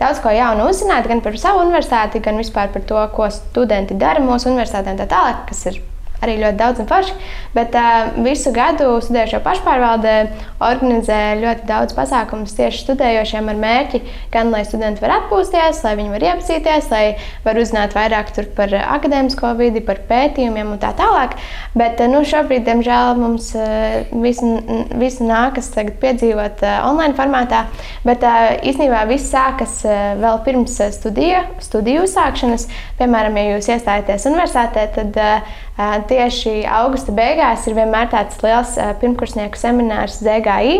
daudz 0.00 0.24
ko 0.24 0.34
jaunu 0.34 0.70
uzzināt, 0.70 1.08
gan 1.10 1.22
par 1.24 1.38
savu 1.42 1.62
universitāti, 1.66 2.22
gan 2.24 2.40
vispār 2.40 2.72
par 2.74 2.86
to, 2.88 3.06
ko 3.16 3.30
studenti 3.34 3.98
dara 3.98 4.22
mūsu 4.22 4.50
universitātē 4.52 4.94
un 4.94 5.02
tā 5.02 5.10
tālāk, 5.10 5.46
kas 5.50 5.66
ir 5.72 5.82
arī 6.22 6.38
ļoti 6.40 6.58
daudz 6.60 6.82
un 6.82 6.88
forši. 6.90 7.14
Bet 7.56 7.74
uh, 7.76 8.12
visu 8.24 8.52
gadu 8.54 8.94
studējošo 9.04 9.42
pašpārvaldē 9.44 10.14
organizē 10.62 11.20
ļoti 11.42 11.66
daudz 11.68 11.96
pasākumus 11.96 12.54
tieši 12.56 12.84
studējošiem 12.86 13.50
ar 13.52 13.58
mērķi, 13.60 14.02
gan 14.32 14.52
lai 14.54 14.62
studenti 14.66 15.02
var 15.04 15.16
atpūsties, 15.18 15.82
lai 15.84 15.94
viņi 15.98 16.14
var 16.14 16.26
iepazīties, 16.30 16.88
lai 16.92 17.04
var 17.44 17.60
uzzināt 17.60 17.96
vairāk 17.96 18.32
par 18.56 18.72
akadēmisko 18.80 19.52
vidi, 19.58 19.82
par 19.84 20.00
pētījumiem 20.08 20.72
un 20.74 20.80
tā 20.82 20.92
tālāk. 20.98 21.36
Bet 21.78 22.00
uh, 22.00 22.10
nu, 22.12 22.22
šobrīd, 22.28 22.64
diemžēl, 22.68 23.18
mums 23.20 23.50
uh, 23.58 24.00
visu, 24.22 24.54
visu 25.00 25.26
nākas 25.28 25.72
piedzīvot 25.74 26.62
uh, 26.64 26.78
online 26.88 27.16
formātā. 27.18 27.66
Bet 28.06 28.24
uh, 28.26 28.54
īstenībā 28.62 29.04
viss 29.10 29.32
sākas 29.32 29.80
uh, 29.86 30.14
vēl 30.22 30.40
pirms 30.46 30.78
studiju, 30.96 31.42
studiju 31.62 32.06
sākšanas. 32.10 32.68
Piemēram, 33.00 33.36
ja 33.38 33.56
jūs 33.56 33.70
iestājaties 33.74 34.28
universitātē, 34.30 34.86
tad 34.96 35.20
uh, 35.20 35.60
Tieši 35.72 36.66
augusta 36.68 37.14
beigās 37.16 37.64
ir 37.64 37.72
vienmēr 37.78 38.10
tāds 38.12 38.36
liels 38.44 38.74
pirmkursnieku 39.00 39.56
seminārs 39.56 40.18
ZGI. 40.20 40.74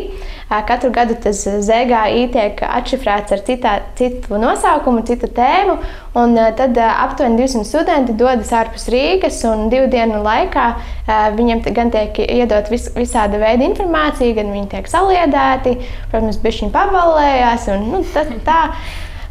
Katru 0.68 0.90
gadu 0.92 1.16
tas 1.16 1.40
ZGI 1.48 2.26
tiek 2.34 2.60
atšifrēts 2.66 3.32
ar 3.32 3.40
citā, 3.46 3.72
citu 3.96 4.36
nosaukumu, 4.36 5.00
citu 5.08 5.30
tēmu. 5.32 5.78
Un 6.20 6.36
tad 6.58 6.76
aptuveni 6.76 7.40
200 7.40 7.64
studenti 7.64 8.12
dodas 8.20 8.52
ārpus 8.52 8.84
Rīgas, 8.92 9.40
un 9.48 9.70
divu 9.72 9.88
dienu 9.88 10.20
laikā 10.26 10.68
viņiem 11.40 11.64
gan 11.72 11.88
tiek 11.94 12.20
iedot 12.28 12.68
vis, 12.68 12.90
visāda 12.92 13.40
veida 13.40 13.64
informācija, 13.64 14.36
gan 14.36 14.52
viņi 14.52 14.74
tiek 14.76 14.92
saliedēti, 14.92 15.78
protams, 16.12 16.42
bišķiņi 16.44 16.74
pavallējās. 16.76 17.70
Un, 17.78 17.88
nu, 17.94 18.04
tā, 18.12 18.28
tā. 18.44 18.60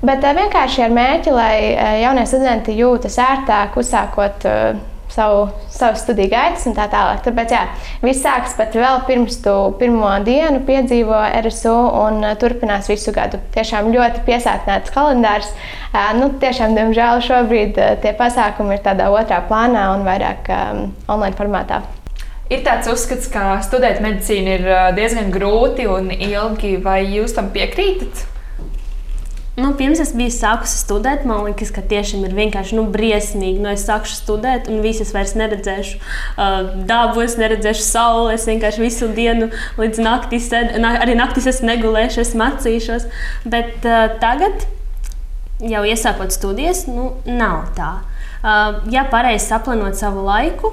Bet 0.02 0.26
vienkārši 0.26 0.88
ar 0.88 0.96
mērķi, 0.98 1.36
lai 1.38 1.56
jaunie 2.02 2.26
studenti 2.26 2.74
jūtas 2.82 3.22
ērtāk, 3.22 3.78
uzsākot 3.78 4.50
savu, 5.12 5.46
savu 5.72 6.00
studiju 6.00 6.32
gaitas 6.32 6.66
un 6.70 6.76
tā 6.78 6.88
tālāk. 6.92 7.22
Tāpēc 7.26 7.54
jā, 7.54 7.62
viss 8.04 8.24
sākas 8.24 8.56
pat 8.58 8.76
vēl 8.78 9.04
pirms 9.08 9.40
tu 9.44 9.56
pirmo 9.80 10.12
dienu 10.26 10.64
piedzīvo 10.68 11.20
RSU 11.42 11.76
un 12.02 12.22
uh, 12.24 12.34
turpinās 12.40 12.90
visu 12.92 13.14
gadu. 13.16 13.42
Tiešām 13.56 13.92
ļoti 13.94 14.26
piesātnēts 14.28 14.94
kalendārs. 14.96 15.52
Uh, 15.92 16.12
nu, 16.20 16.32
tiešām, 16.42 16.76
diemžēl, 16.78 17.24
šobrīd 17.28 17.80
uh, 17.80 17.96
tie 18.04 18.16
pasākumi 18.18 18.78
ir 18.78 18.86
tādā 18.86 19.12
otrā 19.14 19.42
plānā 19.48 19.92
un 19.96 20.06
vairāk 20.08 20.52
um, 20.52 20.84
online 21.12 21.38
formātā. 21.38 21.84
Ir 22.52 22.66
tāds 22.66 22.90
uzskats, 22.92 23.30
ka 23.32 23.62
studēt 23.64 24.02
medicīnu 24.04 24.58
ir 24.58 24.66
diezgan 24.98 25.32
grūti 25.32 25.86
un 25.88 26.12
ilgi, 26.12 26.76
vai 26.84 27.00
jūs 27.08 27.38
tam 27.38 27.48
piekrītat? 27.54 28.26
Nu, 29.56 29.74
pirms 29.76 30.00
es 30.00 30.14
biju 30.16 30.32
sākusi 30.32 30.78
studēt, 30.80 31.26
man 31.28 31.42
liekas, 31.44 31.74
ka 31.76 31.82
tiešām 31.84 32.24
ir 32.24 32.36
vienkārši 32.38 32.78
nu, 32.78 32.86
briesmīgi. 32.94 33.60
Nu, 33.60 33.74
es 33.76 33.84
sāku 33.84 34.08
studēt, 34.08 34.70
un 34.72 34.80
visas 34.80 35.12
vairs 35.12 35.34
neredzēšu 35.36 35.98
uh, 36.00 36.70
dabu, 36.88 37.20
es 37.26 37.36
neredzēšu 37.40 37.84
sauli. 37.84 38.38
Es 38.38 38.48
vienkārši 38.48 38.84
visu 38.86 39.10
dienu 39.12 39.50
līdz 39.82 40.00
naktī 40.06 40.40
sēdēšu, 40.40 40.86
arī 41.04 41.18
naktīs 41.20 41.50
es 41.52 41.60
negulēšu, 41.68 42.24
es 42.24 42.32
mācīšos. 42.40 43.10
Bet 43.44 43.84
uh, 43.84 44.16
tagad, 44.24 44.64
jau 45.60 45.84
iesākot 45.84 46.32
studijas, 46.32 46.86
nu, 46.88 47.12
nav 47.28 47.74
tā. 47.76 47.92
Uh, 48.40 48.80
ja 48.94 49.04
pareizi 49.12 49.50
saplānot 49.52 50.00
savu 50.00 50.24
laiku, 50.30 50.72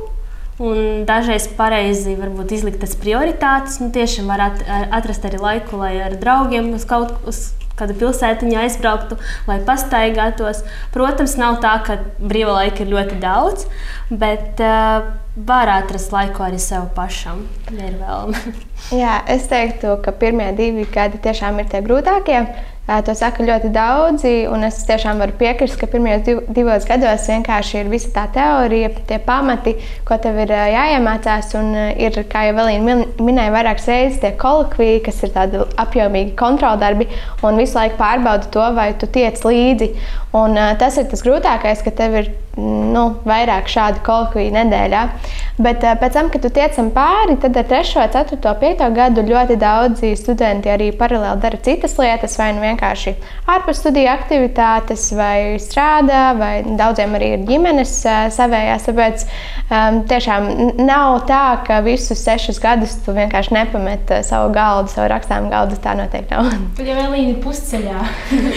Un 0.58 1.04
dažreiz 1.06 1.44
pareizi 1.54 2.16
izlikt 2.50 2.80
tas 2.82 2.96
prioritātes. 2.98 3.76
Nu, 3.78 3.92
tiešām 3.94 4.26
var 4.26 4.42
at, 4.48 4.64
atrast 4.90 5.22
arī 5.28 5.38
laiku, 5.38 5.78
lai 5.78 5.92
ar 6.02 6.16
draugiem 6.18 6.72
uz 6.74 6.82
kaut 6.82 7.14
uz 7.30 7.44
kādu 7.78 7.96
pilsētiņu 8.00 8.58
aizbrauktu, 8.64 9.18
lai 9.48 9.58
pastaigātos. 9.66 10.64
Protams, 10.94 11.36
nav 11.40 11.60
tā, 11.64 11.76
ka 11.86 11.98
brīvā 12.18 12.56
laika 12.62 12.84
ir 12.84 12.92
ļoti 12.92 13.20
daudz, 13.22 13.66
bet 14.10 14.62
uh, 14.64 15.08
var 15.48 15.70
atrast 15.78 16.12
laiku 16.14 16.42
arī 16.46 16.58
sev 16.62 16.88
pašam, 16.96 17.44
ja 17.70 17.90
ir 17.90 17.98
vēlme. 18.00 18.56
Jā, 18.94 19.20
es 19.30 19.46
teiktu, 19.50 19.98
ka 20.04 20.14
pirmie 20.16 20.50
divi 20.58 20.86
gadi 20.94 21.20
tiešām 21.22 21.60
ir 21.62 21.70
tie 21.70 21.82
grūtākie. 21.84 22.42
To 22.88 23.12
saka 23.12 23.44
ļoti 23.44 23.68
daudzi, 23.68 24.30
un 24.48 24.62
es 24.64 24.78
tiešām 24.88 25.18
varu 25.20 25.34
piekrist, 25.36 25.76
ka 25.76 25.84
pirmajos 25.92 26.22
div, 26.24 26.38
divos 26.56 26.86
gados 26.88 27.26
vienkārši 27.28 27.82
ir 27.82 27.90
visa 27.92 28.08
tā 28.14 28.22
teorija, 28.32 28.88
tie 29.10 29.18
pamati, 29.26 29.74
ko 30.08 30.16
tev 30.24 30.38
ir 30.40 30.54
jāiemācās. 30.56 31.52
Un 31.60 31.76
ir, 32.00 32.16
kā 32.32 32.46
jau 32.46 32.56
Velīna 32.56 32.96
minēja, 33.20 33.52
vairākas 33.52 33.90
reizes 33.92 34.22
tie 34.24 34.32
kolekviji, 34.40 35.02
kas 35.04 35.20
ir 35.20 35.36
tādi 35.36 35.60
apjomīgi 35.84 36.32
kontroldarbi, 36.40 37.10
un 37.44 37.60
visu 37.60 37.76
laiku 37.76 38.00
pārbauda 38.00 38.48
to, 38.56 38.64
vai 38.80 38.94
tu 38.96 39.10
tiec 39.18 39.36
līdzi. 39.44 39.92
Un, 40.40 40.56
tas 40.80 40.96
ir 40.96 41.12
tas 41.12 41.28
grūtākais, 41.28 41.84
ka 41.84 41.92
tev 41.92 42.22
ir 42.22 42.32
nu, 42.58 43.04
vairāk 43.28 43.70
šādu 43.70 44.02
kolekviju 44.06 44.54
nedēļā. 44.56 45.02
Bet 45.58 45.82
pēc 45.82 46.14
tam, 46.14 46.28
kad 46.30 46.44
tu 46.44 46.50
tiecam 46.54 46.92
pāri, 46.94 47.34
tad 47.42 47.56
ar 47.58 47.66
3, 47.66 47.88
4, 48.14 48.38
5 48.60 48.84
gadu 48.94 49.24
ļoti 49.26 49.56
daudzi 49.58 50.12
studenti 50.18 50.70
arī 50.70 50.92
paralēli 50.94 51.42
dara 51.42 51.58
citas 51.66 51.96
lietas, 51.98 52.36
vai 52.38 52.52
nu 52.54 52.62
vienkārši 52.62 53.14
ārpus 53.50 53.80
studiju 53.82 54.10
aktivitātes, 54.12 55.08
vai 55.18 55.58
strādā, 55.62 56.28
vai 56.38 56.52
daudziem 56.78 57.16
arī 57.18 57.32
ir 57.36 57.46
ģimenes 57.48 57.94
savējās. 58.36 58.86
Tāpēc 58.88 59.24
um, 59.26 60.00
tiešām 60.10 60.48
nav 60.78 61.24
tā, 61.30 61.42
ka 61.66 61.80
visus 61.86 62.22
sešus 62.22 62.62
gadus 62.62 62.94
tu 63.02 63.14
vienkārši 63.16 63.56
nepamet 63.58 64.14
savu 64.26 64.52
galdu, 64.54 64.92
savu 64.94 65.10
rakstāmu 65.10 65.50
galdu. 65.50 65.78
Tā 65.82 65.96
noteikti 65.98 66.34
nav. 66.34 66.52
Tad 66.78 66.86
jau 66.90 66.96
vēl 66.98 67.18
ir 67.18 67.42
pusceļā. 67.42 68.06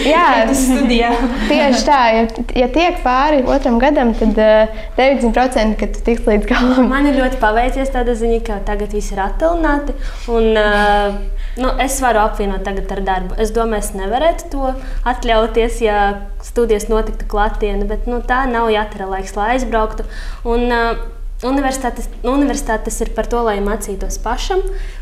Jā, 0.06 0.24
tas 0.50 0.64
studijā. 0.68 1.12
tieši 1.50 1.84
tā. 1.86 2.00
Ja, 2.14 2.24
ja 2.62 2.70
tiek 2.78 3.02
pāri 3.02 3.42
otram 3.42 3.78
gadam, 3.82 3.91
tad 3.96 4.40
uh, 4.40 4.82
90% 4.98 5.78
ka 5.80 5.88
tu 5.94 6.02
tiks 6.06 6.26
līdz 6.28 6.48
galam. 6.50 6.90
Man 6.90 7.08
ir 7.10 7.18
ļoti 7.20 7.40
paveicies 7.42 7.92
tāda 7.94 8.16
ziņa, 8.18 8.40
ka 8.46 8.58
tagad 8.66 8.94
viss 8.96 9.14
ir 9.14 9.22
attālināti. 9.22 9.94
Un, 10.32 10.50
uh, 10.58 11.16
nu, 11.60 11.72
es 11.82 12.00
varu 12.04 12.22
apvienot 12.24 12.64
tagad 12.66 12.92
ar 12.96 13.02
darbu. 13.06 13.38
Es 13.42 13.54
domāju, 13.54 13.84
es 13.86 13.94
nevarētu 13.98 14.52
to 14.52 14.74
atļauties, 15.14 15.80
ja 15.84 16.04
studijas 16.44 16.88
notiktu 16.92 17.28
klātienē, 17.30 17.88
bet 17.90 18.08
nu, 18.10 18.22
tā 18.26 18.44
nav 18.50 18.70
jātara 18.72 19.10
laiks, 19.16 19.36
lai 19.38 19.56
aizbrauktu. 19.56 20.08
Un, 20.48 20.68
uh, 20.70 21.10
Universitātes, 21.42 22.06
universitātes 22.22 23.00
ir 23.02 23.08
par 23.16 23.26
to, 23.26 23.40
lai 23.42 23.56
mācītos 23.64 24.20
pašam, 24.22 24.60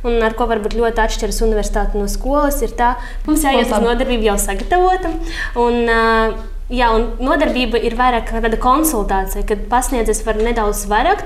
un 0.09 0.23
ar 0.25 0.32
ko 0.38 0.47
varbūt 0.49 0.73
ļoti 0.78 1.02
atšķiras 1.02 1.42
universitāte 1.44 2.00
no 2.00 2.06
skolas. 2.09 2.62
Ir 2.64 2.73
tā, 2.78 2.94
ka 2.97 3.28
mums 3.28 3.44
jāiet 3.44 3.68
uz 3.68 3.85
nodarbību 3.85 4.25
jau 4.30 4.38
sagatavotam. 4.40 5.18
Un, 5.61 5.82
uh, 5.85 6.38
Jā, 6.70 6.92
un 6.94 7.08
nodarbība 7.18 7.80
ir 7.82 7.96
vairāk 7.98 8.28
kā 8.28 8.40
tāda 8.44 8.54
konsultācija, 8.62 9.42
kad 9.48 9.64
pasniedzējs 9.72 10.22
var 10.22 10.38
nedaudz 10.38 10.84
vairāk 10.90 11.24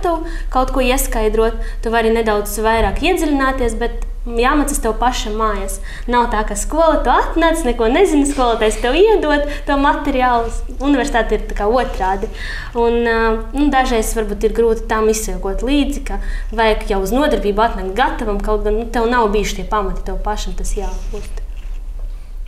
kaut 0.54 0.72
ko 0.72 0.80
ieskaidrot, 0.80 1.60
tu 1.84 1.92
vari 1.92 2.14
nedaudz 2.14 2.56
vairāk 2.64 3.02
iedziļināties, 3.04 3.76
bet 3.76 4.06
jāmācās 4.24 4.80
tev 4.80 4.96
pašam 5.02 5.36
mājās. 5.36 5.76
Nav 6.08 6.30
tā, 6.32 6.40
ka 6.48 6.56
skola 6.56 7.02
to 7.04 7.12
atnāc, 7.12 7.60
neko 7.66 7.90
nezina, 7.92 8.24
skolotājs 8.30 8.80
tev 8.80 8.96
iedod 8.96 9.44
to 9.68 9.76
materiālu. 9.76 10.48
Universitāte 10.80 11.36
ir 11.36 11.64
otrādi. 11.68 12.32
Un, 12.72 13.04
nu, 13.04 13.68
dažreiz 13.74 14.16
varbūt 14.16 14.48
ir 14.48 14.56
grūti 14.56 14.88
tam 14.88 15.12
izsekot 15.12 15.60
līdzi, 15.60 16.06
ka 16.08 16.22
vajag 16.56 16.88
jau 16.94 17.04
uz 17.04 17.12
nodarbību 17.12 17.68
atnākt 17.68 17.96
gatavam, 18.00 18.40
kaut 18.40 18.64
gan 18.64 18.80
nu, 18.80 18.88
tev 18.88 19.12
nav 19.12 19.28
bijuši 19.34 19.60
tie 19.60 19.68
pamati, 19.68 20.06
tev 20.08 20.22
pašam 20.24 20.56
tas 20.56 20.72
jābūt. 20.78 21.43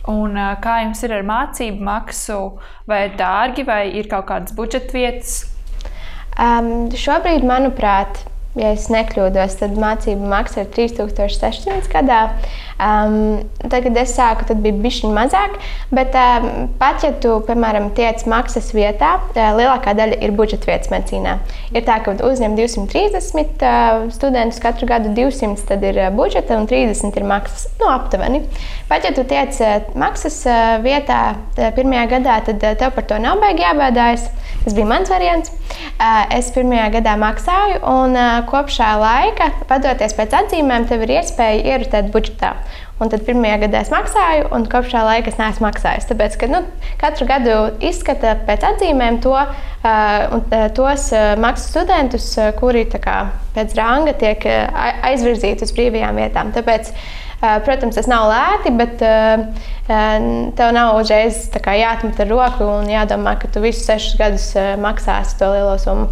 Un, 0.07 0.37
kā 0.63 0.81
jums 0.85 1.03
ir 1.03 1.17
ar 1.17 1.25
mācību 1.27 1.83
maksu? 1.83 2.39
Vai 2.87 3.07
ir 3.09 3.17
dārgi, 3.19 3.65
vai 3.67 3.81
ir 3.99 4.07
kaut 4.11 4.29
kādas 4.29 4.55
budžeta 4.55 4.95
vietas? 4.95 5.41
Um, 6.37 6.87
šobrīd, 6.93 7.43
manuprāt, 7.47 8.21
ja 8.57 8.71
es 8.75 8.87
nekļūdos, 8.93 9.57
tad 9.59 9.75
mācību 9.81 10.29
maksa 10.31 10.63
ir 10.63 10.71
3600 10.75 11.91
gadā. 11.91 12.21
Um, 12.77 13.41
tad, 13.57 13.81
kad 13.87 13.95
es 13.97 14.11
sāku, 14.13 14.45
tad 14.45 14.59
bija 14.61 14.77
bišķiņa 14.83 15.13
mazāk. 15.15 15.55
Bet 15.89 16.13
um, 16.13 16.67
pat, 16.77 17.01
ja 17.01 17.09
tu, 17.23 17.39
piemēram, 17.47 17.89
tiec 17.97 18.21
maksas 18.29 18.69
vietā, 18.75 19.15
uh, 19.31 19.47
lielākā 19.57 19.95
daļa 19.97 20.19
ir 20.21 20.35
budžeta 20.37 20.69
vietas 20.69 20.91
medicīnā. 20.93 21.39
Ir 21.73 21.87
tā, 21.87 21.97
ka 22.05 22.13
uzņem 22.27 22.53
230 22.59 23.65
uh, 23.65 24.05
studentus 24.13 24.61
katru 24.61 24.89
gadu, 24.89 25.09
200 25.17 25.65
tad 25.71 25.85
ir 25.89 25.97
budžeta 26.13 26.59
un 26.59 26.69
30 26.69 27.17
ir 27.17 27.25
maksas. 27.25 27.65
Nu, 27.81 27.89
aptuveni. 27.89 28.43
Pat, 28.91 29.09
ja 29.09 29.13
tu 29.15 29.25
tiec 29.25 29.57
uh, 29.57 29.89
maksas 29.97 30.43
uh, 30.45 30.77
vietā 30.85 31.21
uh, 31.33 31.71
pirmajā 31.73 32.05
gadā, 32.13 32.37
tad 32.45 32.61
uh, 32.61 32.77
tev 32.77 32.93
par 32.93 33.09
to 33.09 33.17
nav 33.23 33.41
baigi 33.41 33.65
jābēdājas. 33.65 34.29
Tas 34.67 34.77
bija 34.77 34.85
mans 34.85 35.09
variants. 35.09 35.49
Uh, 35.97 36.27
es 36.37 36.53
pirmajā 36.53 36.91
gadā 36.99 37.17
maksāju, 37.17 37.81
un 37.89 38.13
uh, 38.13 38.45
kopš 38.49 38.77
šā 38.83 38.93
laika, 39.01 39.49
padoties 39.69 40.13
pēc 40.17 40.37
atzīmēm, 40.43 40.85
tev 40.89 41.07
ir 41.07 41.17
iespēja 41.17 41.73
ierutēt 41.73 42.13
budžetā. 42.13 42.53
Un 42.97 43.11
tad 43.13 43.21
pirmajā 43.27 43.59
gadā 43.61 43.83
es 43.85 43.91
maksāju, 43.93 44.47
un 44.57 44.63
kopš 44.69 44.95
tā 44.95 45.03
laika 45.05 45.29
es 45.29 45.37
neesmu 45.37 45.67
maksājis. 45.67 46.07
Tāpēc, 46.09 46.37
ka 46.41 46.49
nu, 46.49 46.63
katru 47.01 47.27
gadu 47.29 47.57
izskata 47.85 48.33
pēc 48.47 48.65
atzīmēm 48.71 49.19
to, 49.21 49.35
uh, 49.37 50.65
tos 50.77 51.11
uh, 51.13 51.35
maksas 51.37 51.69
studentus, 51.75 52.31
uh, 52.41 52.49
kuri 52.57 52.87
kā, 52.89 53.19
pēc 53.53 53.77
ranga 53.77 54.15
tiek 54.17 54.49
uh, 54.49 54.89
aizvirzīti 55.11 55.67
uz 55.67 55.73
brīvajām 55.77 56.17
vietām. 56.17 56.49
Tāpēc, 56.57 56.89
uh, 56.89 57.59
protams, 57.67 57.99
tas 57.99 58.09
nav 58.09 58.31
lēti, 58.31 58.73
bet 58.81 59.05
uh, 59.05 59.45
tev 60.57 60.73
nav 60.73 60.97
uzreiz 60.97 61.45
jāatmet 61.53 62.25
ar 62.25 62.33
roku 62.33 62.65
un 62.79 62.89
jādomā, 62.89 63.37
ka 63.37 63.51
tu 63.53 63.61
visus 63.61 63.85
sešus 63.85 64.17
gadus 64.17 64.49
uh, 64.57 64.73
maksāsi 64.81 65.37
to 65.37 65.53
lielo 65.53 65.77
summu. 65.81 66.09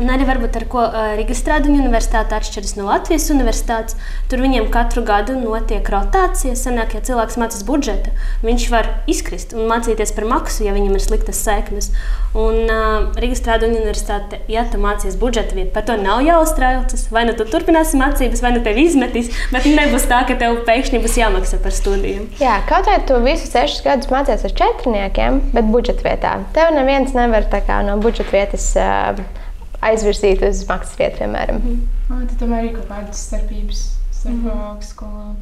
Un 0.00 0.08
arī 0.08 0.24
varbūt 0.24 0.54
ar 0.56 0.64
ko 0.72 0.82
Rīgas 1.18 1.42
Strādiņu 1.42 1.82
universitāte 1.82 2.32
atšķiras 2.32 2.72
no 2.78 2.86
Latvijas 2.88 3.26
universitātes. 3.34 3.98
Tur 4.32 4.40
viņiem 4.40 4.70
katru 4.72 5.02
gadu 5.04 5.34
notiek 5.36 5.84
rotācija. 5.92 6.54
Senāk, 6.56 6.94
ja 6.96 7.02
cilvēks 7.04 7.36
mācās 7.40 7.64
budžeta, 7.68 8.14
viņš 8.40 8.64
var 8.72 8.88
izkrist 9.10 9.52
un 9.52 9.68
mācīties 9.68 10.14
par 10.16 10.24
maksu, 10.30 10.64
ja 10.64 10.72
viņam 10.72 10.96
ir 10.96 11.04
sliktas 11.04 11.42
sekmes. 11.44 11.90
Un 12.32 12.62
uh, 12.64 13.10
Rīgas 13.20 13.42
Strādiņu 13.42 13.76
universitāte, 13.82 14.40
ja 14.48 14.64
tu 14.72 14.80
mācies 14.80 15.18
budžeta 15.20 15.58
vietu, 15.58 15.74
par 15.74 15.84
to 15.84 15.98
nav 16.00 16.22
jāuztraucas. 16.24 17.04
Vai 17.12 17.26
nu 17.28 17.36
tu 17.36 17.44
turpināsi 17.50 18.00
mācības, 18.00 18.40
vai 18.44 18.54
nu 18.56 18.64
tevi 18.64 18.86
izmetīs, 18.88 19.28
bet 19.52 19.68
nebūs 19.68 20.08
tā, 20.08 20.22
ka 20.28 20.38
tev 20.40 20.62
pēkšņi 20.68 21.02
būs 21.04 21.18
jāmaksā 21.20 21.60
par 21.60 21.76
studijām. 21.76 22.30
Jā, 22.40 22.56
kaut 22.70 22.88
vai 22.88 22.96
tu 23.04 23.20
visus 23.26 23.52
sešus 23.52 23.84
gadus 23.84 24.08
mācies 24.14 24.48
ar 24.48 24.56
četrniekiem, 24.62 25.42
bet 25.52 25.68
budžeta 25.74 26.08
vietā. 26.08 26.34
Tev 26.56 26.72
neviens 26.78 27.12
nevar 27.18 27.44
no 27.84 28.00
budžeta 28.00 28.32
vietas. 28.32 28.70
Uh, 28.78 29.40
aizvirzīt 29.84 30.44
uz 30.48 30.64
maksas 30.68 30.98
vietu, 30.98 31.22
piemēram. 31.22 31.62
Mm 31.62 31.80
-hmm. 32.10 32.28
Tad 32.28 32.36
tomēr 32.42 32.68
ir 32.68 32.76
kaut 32.76 32.88
kādas 32.90 33.24
starpības 33.28 33.86
starp 34.10 34.36
mm 34.36 34.68
augstskolām. 34.70 35.36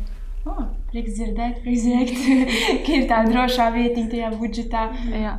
Oh, 0.49 0.63
prieks 0.93 1.19
dzirdēt, 1.19 1.59
prieks 1.63 1.83
dzirdēt, 1.83 2.53
ka 2.87 2.93
ir 2.93 3.07
tā 3.11 3.19
drošā 3.27 3.67
vietiņa 3.75 4.11
tajā 4.11 4.31
budžetā. 4.39 4.85
Jā. 5.13 5.35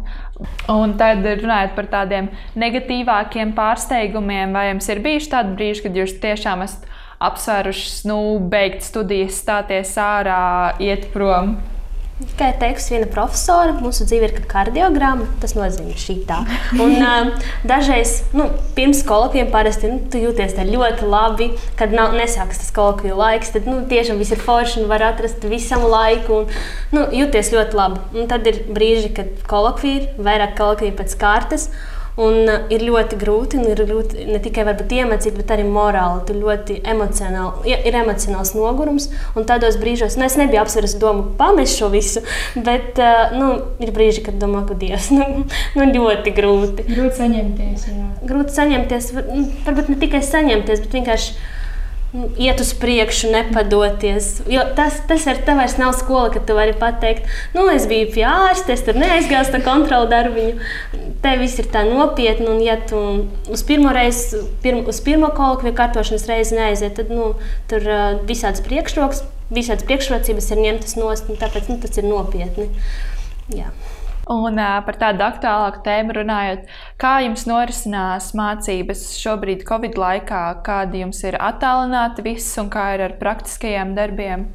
Un 0.69 0.93
tad 0.99 1.25
runājot 1.25 1.73
par 1.75 1.88
tādiem 1.88 2.29
negatīvākiem 2.55 3.55
pārsteigumiem, 3.57 4.53
vai 4.53 4.67
jums 4.69 4.89
ir 4.89 4.99
bijuši 4.99 5.29
tādi 5.29 5.55
brīži, 5.55 5.83
kad 5.88 5.97
jūs 5.97 6.19
tiešām 6.21 6.62
esat 6.67 6.85
apsvēruši, 7.19 8.07
nu, 8.07 8.39
beigt 8.51 8.83
studijas, 8.83 9.41
stāties 9.41 9.97
ārā, 9.97 10.75
iet 10.79 11.09
prom? 11.15 11.57
Kā 11.57 11.78
jau 12.19 12.49
teicu, 12.60 12.84
viena 12.91 13.08
profesora, 13.12 13.73
mūsu 13.79 14.03
dzīve 14.08 14.27
ir 14.27 14.34
kā 14.36 14.43
kardiogramma. 14.51 15.27
Tas 15.39 15.53
nozīmē 15.55 15.95
šī 15.99 16.15
tā. 16.27 16.39
Un, 16.75 16.97
uh, 16.99 17.29
dažreiz 17.71 18.17
nu, 18.36 18.49
pirms 18.75 19.05
kolokvijiem 19.08 19.51
parasti 19.53 19.91
nu, 19.91 20.01
tu 20.12 20.19
jūties 20.19 20.58
ļoti 20.60 21.08
labi, 21.08 21.51
kad 21.79 21.95
nav, 21.95 22.15
nesākas 22.19 22.60
tas 22.63 22.73
kolokviju 22.75 23.19
laiks. 23.19 23.53
Tad 23.55 23.69
nu, 23.69 23.79
tiešām 23.88 24.19
viss 24.19 24.36
ir 24.36 24.43
forši 24.43 24.84
un 24.84 24.89
var 24.91 25.05
atrast 25.12 25.47
visam 25.47 25.86
laiku. 25.88 26.43
Un, 26.43 26.60
nu, 26.95 27.05
jūties 27.21 27.53
ļoti 27.55 27.79
labi. 27.79 28.03
Un 28.19 28.27
tad 28.32 28.47
ir 28.51 28.65
brīži, 28.67 29.13
kad 29.15 29.32
kolokvija 29.47 30.01
ir 30.01 30.12
vairāk 30.19 30.58
kolokviju 30.60 30.99
pēc 30.99 31.15
kārtas. 31.19 31.69
Un 32.19 32.49
uh, 32.49 32.65
ir 32.73 32.84
ļoti 32.84 33.19
grūti, 33.19 33.60
un 33.60 33.69
ir 33.71 33.79
grūti 33.88 34.25
ne 34.27 34.39
tikai 34.43 34.65
iemācīt, 34.67 35.38
bet 35.38 35.53
arī 35.55 35.65
morāli. 35.67 36.23
Tur 36.27 36.39
ļoti 36.41 36.79
emocionāli, 36.84 37.75
ir 37.88 37.99
emocionāls 38.01 38.51
nogurums. 38.58 39.10
Un 39.39 39.47
tādos 39.49 39.77
brīžos, 39.79 40.17
nu, 40.19 40.27
es 40.27 40.36
nebiju 40.39 40.62
apsvērs 40.63 40.97
domu 40.99 41.29
pamest 41.39 41.79
šo 41.79 41.91
visu, 41.93 42.23
bet 42.55 42.99
uh, 42.99 43.36
nu, 43.38 43.51
ir 43.79 43.93
brīži, 43.95 44.25
kad 44.25 44.39
domā, 44.41 44.65
ka 44.67 44.75
Dievs, 44.79 45.12
nu, 45.17 45.45
nu 45.79 45.88
ļoti 45.93 46.36
grūti. 46.36 46.89
Grūti 46.89 47.21
saņemties. 47.21 47.88
Jā. 47.88 48.10
Grūti 48.27 48.58
saņemties, 48.58 49.13
nu, 49.29 49.45
varbūt 49.67 49.93
ne 49.93 50.01
tikai 50.03 50.23
saņemties, 50.25 50.84
bet 50.86 50.99
vienkārši 50.99 51.39
iet 52.13 52.62
uz 52.62 52.72
priekšu, 52.74 53.30
nepadoties. 53.34 54.30
Jo 54.50 54.63
tas, 54.76 54.98
tas 55.08 55.28
ar 55.30 55.38
tevi 55.45 55.62
vairs 55.62 55.76
nav 55.78 55.93
skola, 55.98 56.32
ka 56.34 56.41
tu 56.41 56.56
vari 56.58 56.74
pateikt, 56.78 57.28
nu, 57.54 57.67
es 57.69 57.86
biju 57.89 58.10
pie 58.15 58.24
ārsta, 58.26 58.74
es 58.74 58.82
tur 58.88 58.98
neaizgāju 58.98 59.45
uz 59.45 59.65
kontrolu 59.65 60.10
darbiņu. 60.10 60.69
Te 61.22 61.36
viss 61.41 61.62
ir 61.62 61.69
tā 61.74 61.84
nopietni, 61.86 62.48
un 62.50 62.63
ja 62.65 62.80
tu 62.89 63.02
uz 63.54 63.63
pirmo 63.67 63.93
reizi, 63.93 64.41
pirm, 64.63 64.82
uz 64.89 65.04
pirmo 65.06 65.30
kolekciju 65.38 65.78
kārtošanas 65.78 66.26
reizi 66.32 66.58
neaiziet, 66.58 66.98
tad 66.98 67.13
nu, 67.13 67.36
tur 67.69 67.86
uh, 67.86 68.17
visādas 68.30 68.65
priekšrokas, 68.65 69.22
visādas 69.54 69.86
priekšrocības 69.86 70.50
ir 70.54 70.65
ņemtas 70.65 70.98
nost, 70.98 71.30
tāpēc 71.41 71.69
nu, 71.69 71.78
tas 71.84 72.02
ir 72.02 72.10
nopietni. 72.10 72.72
Jā. 73.54 73.69
Un 74.29 74.59
uh, 74.61 74.77
par 74.85 74.97
tādu 75.01 75.25
aktuālāku 75.25 75.81
tēmu 75.85 76.13
runājot, 76.19 76.67
kā 77.01 77.15
jums 77.25 77.47
norisinās 77.49 78.29
mācības 78.37 79.01
šobrīd, 79.17 79.63
Covid 79.65 79.97
laikā, 79.97 80.43
kādi 80.65 81.01
jums 81.01 81.23
ir 81.25 81.39
attālināti 81.41 82.25
viss 82.27 82.59
un 82.61 82.69
kā 82.69 82.91
ir 82.93 83.07
ar 83.07 83.15
praktiskajiem 83.21 83.95
darbiem? 83.97 84.45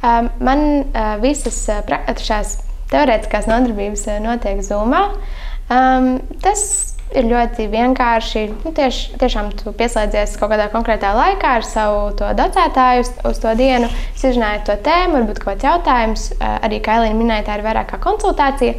Um, 0.00 0.30
man 0.38 0.62
uh, 0.94 1.16
visas 1.20 1.58
uh, 1.74 1.82
šīs 2.22 2.60
teorētiskās 2.92 3.50
nodarbības 3.50 4.06
notiek 4.22 4.62
Zoomā. 4.66 5.02
Um, 5.70 6.16
tas 6.42 6.89
ir 7.16 7.26
ļoti 7.30 7.66
vienkārši. 7.72 8.44
Nu, 8.64 8.72
tieši, 8.76 9.18
tiešām 9.20 9.50
tu 9.58 9.72
pieslēdzies 9.76 10.36
kaut 10.40 10.52
kādā 10.52 10.68
konkrētā 10.72 11.12
laikā 11.16 11.56
ar 11.58 11.66
savu 11.66 12.30
docētāju 12.38 13.04
uz, 13.04 13.12
uz 13.32 13.42
to 13.42 13.54
dienu, 13.58 13.90
izrunājot 14.16 14.66
to 14.68 14.78
tēmu, 14.86 15.18
varbūt 15.18 15.42
kaut 15.42 15.52
kāds 15.52 15.68
jautājums. 15.68 16.26
Arī 16.40 16.80
Kailīna 16.84 17.18
minēja, 17.18 17.48
tā 17.48 17.58
ir 17.58 17.66
vairāk 17.66 17.90
kā 17.92 18.00
konsultācija. 18.02 18.78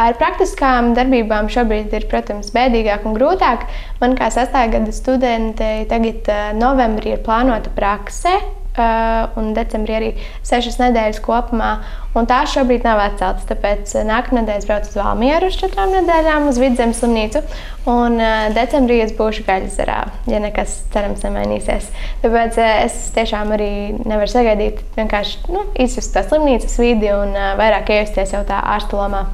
Ar 0.00 0.16
praktiskām 0.20 0.94
darbībām 0.96 1.50
šobrīd 1.52 1.92
ir, 1.96 2.08
protams, 2.10 2.52
bēdīgāk 2.54 3.04
un 3.08 3.18
grūtāk. 3.18 3.66
Man 4.00 4.16
kā 4.18 4.30
sastāvgada 4.32 4.94
studentei 4.96 5.84
tagad 5.90 6.30
novembrī 6.60 7.16
ir 7.16 7.24
plānota 7.26 7.72
prakse 7.76 8.38
un 8.78 9.50
decembrī 9.54 9.96
arī 9.96 10.10
sešas 10.46 10.78
nedēļas 10.80 11.20
kopumā. 11.24 11.70
Un 12.14 12.26
tās 12.26 12.52
šobrīd 12.54 12.84
nav 12.86 13.00
atceltas. 13.02 13.46
Tāpēc 13.48 13.94
uh, 13.96 14.04
nākamā 14.06 14.40
nedēļa 14.40 14.66
braucu 14.66 14.90
uz 14.90 14.98
Valmieru 14.98 15.50
uz 15.50 15.58
četrām 15.58 15.92
nedēļām 15.94 16.48
uz 16.50 16.58
Vidzemes 16.58 17.02
slimnīcu. 17.02 17.42
Un 17.90 18.18
uh, 18.18 18.46
decembrī 18.54 19.00
es 19.04 19.14
būšu 19.18 19.44
Gaļasarā, 19.46 19.98
ja 20.30 20.40
nekas 20.42 20.80
cerams 20.94 21.22
nemainīsies. 21.26 21.90
Tāpēc 22.24 22.58
es 22.66 23.02
tiešām 23.16 23.54
arī 23.56 23.72
nevaru 23.98 24.30
sagaidīt 24.30 24.82
vienkārši 24.98 25.50
nu, 25.50 25.66
izjust 25.82 26.14
to 26.14 26.24
slimnīcas 26.26 26.78
vidi 26.82 27.12
un 27.14 27.36
vairāk 27.60 27.94
iejusties 27.94 28.34
jau 28.34 28.42
tā 28.48 28.62
ārsta 28.74 28.98
lomā. 28.98 29.26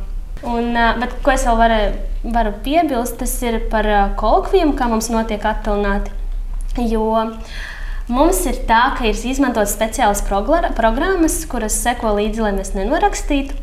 Un, 0.46 0.76
bet, 1.00 1.16
ko 1.24 1.32
es 1.32 1.46
vēl 1.48 1.56
varu, 1.58 1.78
varu 2.34 2.52
piebilst, 2.64 3.16
tas 3.22 3.32
ir 3.42 3.62
par 3.72 3.88
kolokvijiem, 4.20 4.76
kā 4.76 4.88
mums 4.90 5.08
notiek 5.10 5.42
attālināti. 5.48 6.12
Jo 6.76 7.06
uh, 7.08 7.56
Mums 8.06 8.44
ir 8.46 8.60
tā, 8.68 8.82
ka 8.94 9.06
ir 9.08 9.18
izmantotas 9.18 9.74
speciālas 9.74 10.22
programmas, 10.26 11.40
kuras 11.50 11.74
seko 11.82 12.14
līdzi, 12.20 12.44
lai 12.44 12.52
mēs 12.54 12.74
nenorakstītu. 12.76 13.56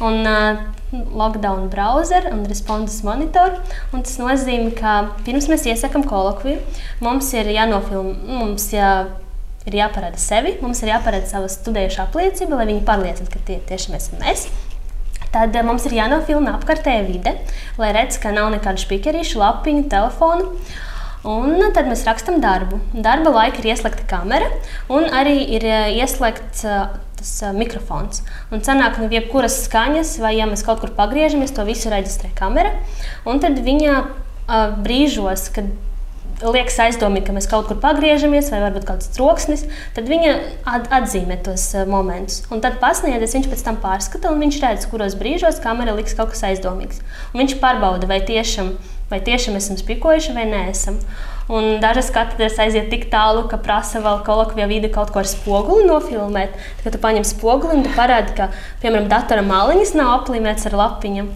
Un, 0.00 0.22
uh, 0.24 0.62
Lockdown 0.90 1.68
browser 1.70 2.32
un 2.32 2.44
responses 2.48 3.04
monitor. 3.06 3.60
Un 3.94 4.02
tas 4.02 4.16
nozīmē, 4.18 4.72
ka 4.74 4.94
pirms 5.26 5.46
mēs 5.50 5.68
iesakām 5.70 6.02
kolokviju, 6.08 6.58
mums 7.04 7.28
ir 7.36 7.52
jānofilmē, 7.54 8.16
mums 8.40 8.66
jā, 8.74 8.90
ir 9.70 9.78
jāparāda 9.78 10.18
sevi, 10.18 10.56
mums 10.64 10.82
ir 10.82 10.90
jāparāda 10.90 11.30
sava 11.30 11.50
studējuša 11.52 12.08
apliecība, 12.08 12.58
lai 12.58 12.72
viņi 12.72 12.84
pārliecinātu, 12.88 13.36
ka 13.36 13.44
tie 13.46 13.60
tieši 13.70 13.94
mēs 13.94 14.08
esam 14.08 14.24
mēs. 14.24 14.48
Tad 15.30 15.54
mums 15.62 15.84
ir 15.86 15.94
jānofilmē 15.94 16.56
apkārtējā 16.58 17.06
vide, 17.06 17.36
lai 17.78 17.92
redzētu, 17.94 18.24
ka 18.24 18.34
nav 18.34 18.50
nekādu 18.56 18.82
spīkerīšu, 18.82 19.38
lapiņu, 19.38 19.86
telefonu. 19.92 20.56
Un 21.26 21.58
tad 21.76 21.84
mēs 21.84 22.06
rakstām 22.08 22.38
darbu. 22.40 22.78
Darba 22.96 23.32
laika 23.34 23.60
ir 23.60 23.74
ieslēgta 23.74 24.06
kamera 24.08 24.48
un 24.88 25.04
arī 25.12 25.36
ir 25.52 25.66
eh, 25.68 25.90
ieslēgts 26.00 26.64
eh, 26.64 26.94
tas 27.18 27.34
eh, 27.44 27.52
mikrofons. 27.52 28.22
Un 28.54 28.64
sanāk, 28.64 28.96
nu, 29.02 29.10
jebkuras 29.12 29.58
skaņas, 29.66 30.16
vai 30.24 30.38
ja 30.38 30.48
mēs 30.48 30.64
kaut 30.64 30.80
kur 30.80 30.94
pagriežamies, 30.96 31.52
to 31.52 31.66
visu 31.68 31.92
reģistrē 31.92 32.32
kamera. 32.38 32.72
Un 33.28 33.42
tad 33.42 33.60
viņa 33.60 34.00
brīžos, 34.82 35.44
kad 35.54 35.68
liekas 36.40 36.78
aizdomīgi, 36.82 37.26
ka 37.28 37.34
mēs 37.36 37.46
kaut 37.46 37.68
kur 37.68 37.76
pagriežamies, 37.82 38.48
vai 38.50 38.62
varbūt 38.64 38.86
kāds 38.88 39.10
troksnis, 39.14 39.66
tad 39.94 40.08
viņa 40.10 40.32
atzīmē 40.64 41.36
tos 41.44 41.68
momentus. 41.86 42.40
Un 42.50 42.64
tad 42.64 42.80
pasniedzējis, 42.82 43.36
viņš 43.36 43.50
pēc 43.52 43.66
tam 43.68 43.76
pārskata, 43.84 44.32
un 44.32 44.40
viņš 44.42 44.58
redz, 44.64 44.88
kuros 44.90 45.14
brīžos 45.20 45.60
kamera 45.62 45.94
liks 45.94 46.16
kaut 46.18 46.32
kas 46.32 46.42
aizdomīgs. 46.48 47.04
Un 47.34 47.44
viņš 47.44 47.58
pārbauda, 47.62 48.08
vai 48.10 48.22
tiešām 48.26 48.72
vai 49.10 49.20
tiešām 49.26 49.58
esam 49.58 49.78
spīkojuši 49.80 50.34
vai 50.36 50.46
nē. 50.50 50.64
Un 51.50 51.80
dažas 51.82 52.12
katedras 52.14 52.60
aiziet 52.62 52.92
tik 52.92 53.08
tālu, 53.10 53.42
ka 53.50 53.58
prasa 53.58 54.02
vēl 54.04 54.20
kolokvijā 54.26 54.68
vidi 54.70 54.90
kaut 54.94 55.10
ko 55.10 55.22
ar 55.22 55.26
spoguli 55.26 55.88
nofilmēt. 55.88 56.54
Tad, 56.54 56.84
kad 56.84 56.94
tu 56.94 57.02
paņem 57.02 57.26
spoguli 57.26 57.80
un 57.80 57.88
parādi, 57.96 58.36
ka, 58.38 58.50
piemēram, 58.84 59.08
datora 59.10 59.42
maliņas 59.46 59.96
nav 59.98 60.12
aplīmētas 60.20 60.70
ar 60.70 60.78
lapiņām. 60.84 61.32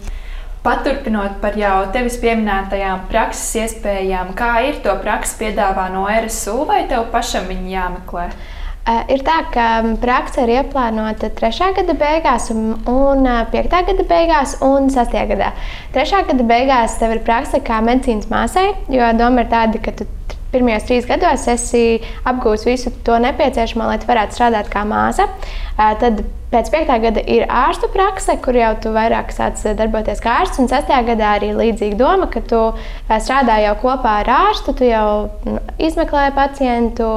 Paturpinot 0.65 1.41
par 1.43 1.59
jau 1.59 1.75
tevis 1.93 2.15
pieminētajām 2.23 3.05
prakses 3.11 3.51
iespējām, 3.65 4.31
kā 4.39 4.53
ir 4.65 4.79
to 4.85 4.95
praksi 5.03 5.35
piedāvā 5.43 5.91
no 5.93 6.07
RSU 6.09 6.63
vai 6.65 6.85
tev 6.89 7.09
pašam 7.13 7.51
viņa 7.51 7.73
jāmeklē? 7.75 8.29
Uh, 8.31 8.64
ir 9.09 9.23
tā, 9.25 9.37
ka 9.53 9.67
praksa 10.01 10.45
ir 10.45 10.53
ieplānota 10.59 11.31
3. 11.33 11.71
gada 11.79 11.95
beigās, 11.97 12.49
un, 12.53 12.75
un 12.89 13.25
5. 13.53 13.73
gada 13.89 14.05
beigās 14.09 14.57
un 14.65 14.91
6. 14.93 15.17
gadā. 15.31 15.51
3. 15.95 16.21
gada 16.29 16.45
beigās 16.51 16.99
tev 17.01 17.15
ir 17.15 17.23
praksa 17.25 17.61
kā 17.65 17.81
medicīnas 17.85 18.29
māsai, 18.31 18.67
jo 18.93 19.09
doma 19.17 19.45
ir 19.45 19.51
tāda, 19.53 19.81
ka 19.81 19.95
tu 19.97 20.07
pirmajos 20.55 20.87
trīs 20.87 21.07
gados 21.09 21.47
esi 21.51 21.99
apgūlis 22.29 22.65
visu 22.67 22.93
to 23.05 23.17
nepieciešamo, 23.25 23.89
lai 23.89 23.99
tu 23.99 24.07
varētu 24.09 24.37
strādāt 24.37 24.71
kā 24.71 24.85
māsa. 24.87 25.27
Uh, 25.75 25.91
tad 25.99 26.23
Pēc 26.55 26.69
5. 26.71 26.91
gada 27.03 27.19
ir 27.27 27.43
ārsta 27.51 27.89
prakse, 27.91 28.31
kur 28.39 28.55
jau 28.55 28.69
tu 28.79 28.93
vairāk 28.95 29.33
sāc 29.35 29.59
darboties 29.75 30.21
kā 30.23 30.37
ārsts. 30.39 30.61
Un 30.63 30.69
6. 30.71 30.87
gadā 31.09 31.33
arī 31.35 31.49
līdzīga 31.51 31.97
doma, 31.99 32.29
ka 32.31 32.39
tu 32.47 32.61
eh, 32.71 33.17
strādā 33.19 33.57
jau 33.59 33.73
kopā 33.81 34.13
ar 34.21 34.31
ārstu, 34.31 34.71
tu 34.79 34.87
jau 34.87 35.27
nu, 35.43 35.59
izmeklē 35.75 36.29
pacientu, 36.37 37.09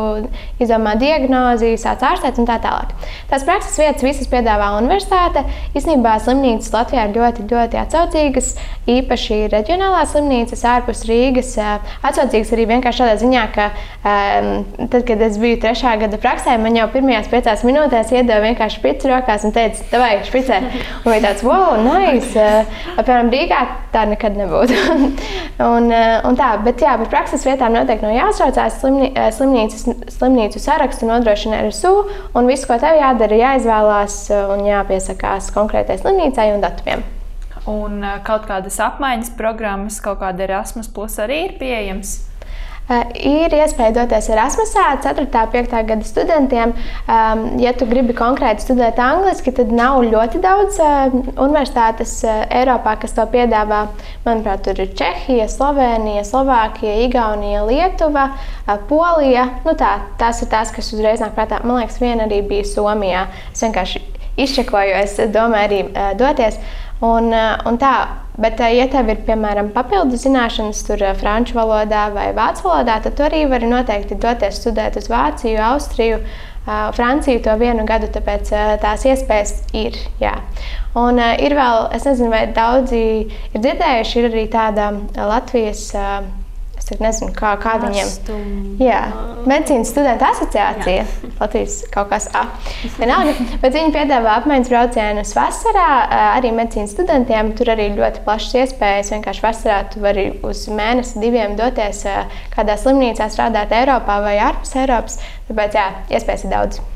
izdomā 0.59 0.96
diagnozi, 0.98 1.77
sāc 1.79 2.03
ārstēt 2.09 2.40
un 2.42 2.48
tā 2.51 2.57
tālāk. 2.64 2.96
Tās 3.31 3.44
prakses 3.46 3.79
vietas 3.79 4.03
visas 4.09 4.27
piedāvā 4.33 4.72
universitāte. 4.81 5.44
Īsnībā 5.79 6.16
slimnīcas 6.24 6.74
Latvijā 6.74 7.07
ir 7.07 7.14
ļoti, 7.20 7.46
ļoti 7.55 7.81
atsaucīgas, 7.85 8.51
īpaši 8.90 9.40
reģionālās 9.55 10.16
slimnīcas 10.16 10.66
ārpus 10.72 11.05
Rīgas. 11.07 11.53
Eh, 11.62 11.94
atsaucīgas 12.11 12.51
arī 12.59 12.66
vienkārši 12.72 13.05
tādā 13.05 13.14
ziņā, 13.22 13.46
ka 13.55 13.70
um, 13.70 14.51
tad, 14.83 15.07
kad 15.07 15.22
es 15.31 15.38
biju 15.38 15.62
3. 15.62 15.94
gada 16.03 16.22
praksē, 16.27 16.59
man 16.59 16.83
jau 16.83 16.90
pirmajās 16.90 17.31
5 17.31 17.66
minūtēs 17.70 18.16
iedeva 18.18 18.42
vienkārši 18.48 18.83
picu 18.83 19.14
roku 19.14 19.28
rokās 19.29 19.45
un 19.45 19.53
teica, 19.53 19.85
vai 20.01 20.19
špicē. 20.25 20.59
Un 21.05 21.12
bija 21.12 21.21
tāds, 21.29 21.45
wow, 21.45 21.77
nice. 21.85 22.37
Uh, 22.99 23.05
piemēram, 23.05 23.29
Rīgā 23.31 23.59
tā 23.93 24.03
nekad 24.09 24.35
nebūtu. 24.38 24.75
un, 25.75 25.88
uh, 25.93 26.25
un 26.27 26.37
tā, 26.38 26.49
bet 26.64 26.81
jā, 26.83 26.97
par 26.99 27.11
prakses 27.12 27.45
vietām 27.47 27.75
noteikti 27.77 28.07
nav 28.07 28.14
jāsaucās. 28.17 28.79
Slimnī, 28.81 29.11
uh, 29.12 29.29
slimnīcas, 29.35 29.85
slimnīcu 30.17 30.62
sarakstu 30.62 31.07
nodrošina 31.07 31.61
RSU, 31.67 31.93
un 32.38 32.51
viss, 32.51 32.67
ko 32.67 32.79
tev 32.81 32.99
jādara, 32.99 33.38
jāizvēlās 33.38 34.19
un 34.55 34.64
jāpiesakās 34.67 35.53
konkrētai 35.55 36.01
slimnīcai 36.01 36.49
un 36.57 36.64
datumiem. 36.64 37.05
Un 37.71 38.01
kaut 38.27 38.49
kādas 38.49 38.81
apmaiņas 38.83 39.35
programmas, 39.38 40.01
kaut 40.03 40.23
kāda 40.25 40.49
Erasmus, 40.49 40.91
arī 41.23 41.45
ir 41.47 41.59
pieejamas. 41.61 42.17
Eh, 42.88 43.09
ir 43.29 43.53
iespēja 43.53 43.92
doties 43.98 44.31
Erasmusā, 44.33 44.87
4. 45.05 45.27
un 45.27 45.51
5. 45.53 45.74
gada 45.90 46.07
studentiem. 46.09 46.72
Um, 47.05 47.42
ja 47.61 47.74
tu 47.77 47.85
gribi 47.90 48.14
konkrēti 48.16 48.64
studēt 48.64 48.96
angliski, 49.05 49.53
tad 49.53 49.74
nav 49.77 50.01
ļoti 50.07 50.40
daudz 50.40 50.79
uh, 50.81 51.12
universitātes 51.37 52.14
uh, 52.24 52.46
Eiropā, 52.48 52.96
kas 53.03 53.12
to 53.12 53.29
piedāvā. 53.29 53.83
Manuprāt, 54.24 54.64
tur 54.64 54.81
ir 54.81 54.94
Čehija, 54.96 55.51
Slovenija, 55.53 56.24
Slovākija, 56.24 56.96
Igaunija, 57.05 57.66
Lietuva, 57.68 58.31
Polija. 58.88 59.44
Nu, 59.68 59.77
tā, 59.77 59.98
tās 60.16 60.40
ir 60.40 60.48
tās, 60.48 60.72
kas 60.72 60.88
uzreiz 60.96 61.20
nāk 61.20 61.37
prātā. 61.37 61.61
Man 61.68 61.83
liekas, 61.83 62.01
viena 62.01 62.24
arī 62.24 62.40
bija 62.48 62.64
Somijā. 62.72 63.29
Es 63.53 63.68
vienkārši 63.68 64.18
izčekoju, 64.44 64.94
es 65.03 65.18
domāju, 65.35 65.64
arī 65.68 65.83
uh, 65.88 66.12
doties. 66.18 66.61
Un, 66.98 67.31
uh, 67.31 67.61
un 67.68 67.79
tā, 67.79 67.94
Bet, 68.38 68.61
eh, 68.61 68.77
ja 68.79 68.85
tev 68.87 69.09
ir 69.11 69.24
piemēram 69.27 69.72
papildus 69.74 70.22
zināšanas, 70.22 70.85
tur 70.87 71.01
eh, 71.03 71.14
franču 71.18 71.57
valodā 71.57 72.05
vai 72.14 72.29
vācu 72.37 72.68
valodā, 72.68 73.01
tad 73.03 73.16
tu 73.18 73.24
arī 73.27 73.42
vari 73.51 73.66
noteikti 73.66 74.18
doties 74.22 74.61
studēt 74.61 74.98
uz 75.01 75.09
Vāciju, 75.11 75.59
Austriju, 75.72 76.20
eh, 76.22 76.85
Franciju 76.94 77.42
to 77.42 77.57
vienu 77.59 77.87
gadu, 77.88 78.07
tāpēc 78.14 78.53
tās 78.85 79.07
iespējas 79.11 79.57
ir. 79.74 79.98
Jā. 80.22 80.37
Un 80.98 81.18
ir 81.18 81.57
vēl, 81.59 81.88
es 81.98 82.07
nezinu, 82.07 82.31
vai 82.31 82.44
daudzi 82.55 83.03
ir 83.27 83.59
dzirdējuši, 83.59 84.20
ir 84.22 84.31
arī 84.31 84.46
tāda 84.55 84.92
Latvijas 85.18 85.88
Es 86.79 87.03
nezinu, 87.03 87.35
kā, 87.37 87.51
kā 87.61 87.75
viņiem. 87.83 88.11
Jā, 88.81 89.01
medicīnas 89.49 89.91
studentu 89.93 90.25
asociācija. 90.25 91.05
Latvijas 91.37 91.83
kaut 91.93 92.09
kas 92.12 92.31
A. 92.33 92.47
Vienalga, 92.97 93.35
bet 93.61 93.77
viņi 93.77 93.93
piedāvā 93.93 94.38
apmaiņas 94.41 94.73
braucienus 94.73 95.35
vasarā 95.37 95.88
arī 96.38 96.55
medicīnas 96.57 96.97
studentiem. 96.97 97.53
Tur 97.59 97.75
arī 97.75 97.91
ļoti 97.99 98.25
plašas 98.25 98.61
iespējas. 98.64 99.12
Vienkārši 99.17 99.45
vasarā 99.45 99.81
tu 99.93 100.05
vari 100.05 100.31
uz 100.47 100.64
mēnesi, 100.73 101.21
diviem 101.21 101.59
doties 101.61 102.07
kādā 102.57 102.79
slimnīcā 102.81 103.29
strādāt 103.35 103.75
Eiropā 103.83 104.23
vai 104.25 104.38
ārpus 104.49 104.79
Eiropas. 104.81 105.21
Tāpēc, 105.51 105.77
jā, 105.77 105.91
iespējas 106.14 106.49
ir 106.49 106.57
daudz. 106.57 106.87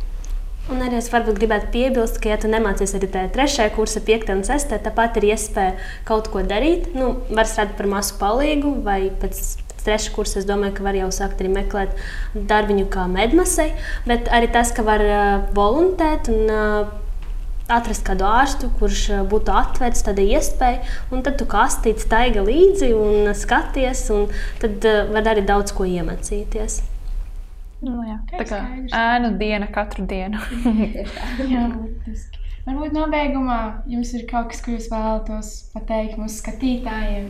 Un 0.70 0.78
arī 0.78 1.00
es 1.00 1.08
varbūt 1.10 1.40
gribētu 1.40 1.72
piebilst, 1.74 2.20
ka, 2.22 2.30
ja 2.30 2.36
tu 2.38 2.46
nemācies 2.46 2.94
arī 2.94 3.08
tajā 3.10 3.32
trešajā 3.34 3.72
kursā, 3.74 4.00
piektajā 4.06 4.36
un 4.38 4.44
sestajā, 4.46 4.78
tāpat 4.84 5.18
ir 5.18 5.32
iespēja 5.32 5.72
kaut 6.06 6.30
ko 6.30 6.44
darīt. 6.46 6.92
Nu, 6.94 7.16
var 7.34 7.50
strādāt 7.50 7.74
par 7.80 7.90
masu 7.90 8.14
palīgu, 8.20 8.76
vai 8.86 9.10
pēc 9.10 9.40
trešā 9.86 10.14
kursa 10.16 10.40
es 10.40 10.48
domāju, 10.48 10.76
ka 10.78 10.86
var 10.86 10.98
jau 10.98 11.10
sākt 11.14 11.42
arī 11.42 11.52
meklēt 11.52 11.94
darbiņu 12.34 12.88
kā 12.92 13.06
medmasei, 13.10 13.72
bet 14.08 14.30
arī 14.32 14.50
tas, 14.54 14.72
ka 14.74 14.84
var 14.86 15.04
uh, 15.06 15.22
voluntēt 15.56 16.30
un 16.32 16.52
uh, 16.52 16.92
atrast 17.72 18.04
kādu 18.06 18.26
ārstu, 18.28 18.70
kurš 18.78 19.02
uh, 19.10 19.24
būtu 19.28 19.54
atvērts 19.56 20.06
tādai 20.06 20.28
iespējai, 20.36 20.80
un 21.12 21.26
tad 21.26 21.40
tu 21.40 21.48
kā 21.50 21.66
astīts 21.68 22.08
taiga 22.10 22.44
līdzi 22.46 22.92
un 22.96 23.34
skaties, 23.36 24.08
un 24.14 24.30
tad 24.62 24.88
var 25.12 25.34
arī 25.34 25.44
daudz 25.48 25.74
ko 25.76 25.88
iemācīties. 25.88 26.82
Nu, 27.82 27.98
jā, 28.06 28.20
tā 28.30 28.44
kā 28.46 28.60
ēnu 28.94 29.32
diena 29.40 29.66
katru 29.74 30.04
dienu. 30.06 30.38
Jā, 31.52 31.64
lieliski. 31.66 32.38
Varbūt 32.62 32.94
nobeigumā 32.94 33.58
jums 33.90 34.12
ir 34.14 34.22
kaut 34.30 34.52
kas, 34.52 34.60
ko 34.62 34.76
jūs 34.76 34.86
vēlatos 34.92 35.48
pateikt 35.72 36.20
mūsu 36.20 36.38
skatītājiem. 36.38 37.26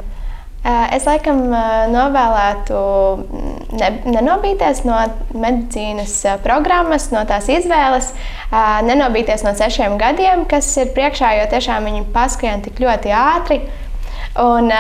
Ā, 0.63 0.73
Es 0.95 1.07
laikam 1.09 1.49
ā, 1.51 1.63
novēlētu 1.91 2.81
mm, 3.19 3.55
ne, 3.81 3.89
nenobīties 4.15 4.85
no 4.87 4.99
medicīnas 5.35 6.15
ā, 6.31 6.37
programmas, 6.45 7.09
no 7.11 7.25
tās 7.27 7.49
izvēles, 7.51 8.13
nenobīties 8.87 9.43
no 9.43 9.57
sešiem 9.59 9.97
gadiem, 9.99 10.45
kas 10.51 10.69
ir 10.79 10.93
priekšā, 10.95 11.33
jo 11.41 11.49
tiešām 11.51 11.89
viņi 11.91 12.05
paskrien 12.15 12.63
tik 12.63 12.79
ļoti 12.85 13.15
ātri. 13.17 13.59
Un, 14.39 14.71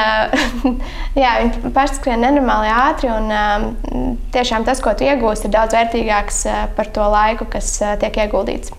jā, 1.22 1.32
viņi 1.42 1.72
paskrien 1.74 2.22
nenormāli 2.24 2.70
ātri, 2.72 3.10
un 3.10 4.14
tiešām 4.32 4.68
tas, 4.68 4.80
ko 4.84 4.94
tu 4.94 5.08
iegūsi, 5.08 5.48
ir 5.48 5.56
daudz 5.58 5.76
vērtīgāks 5.76 6.44
par 6.78 6.94
to 6.94 7.10
laiku, 7.10 7.50
kas 7.50 7.74
tiek 8.00 8.22
ieguldīts. 8.22 8.72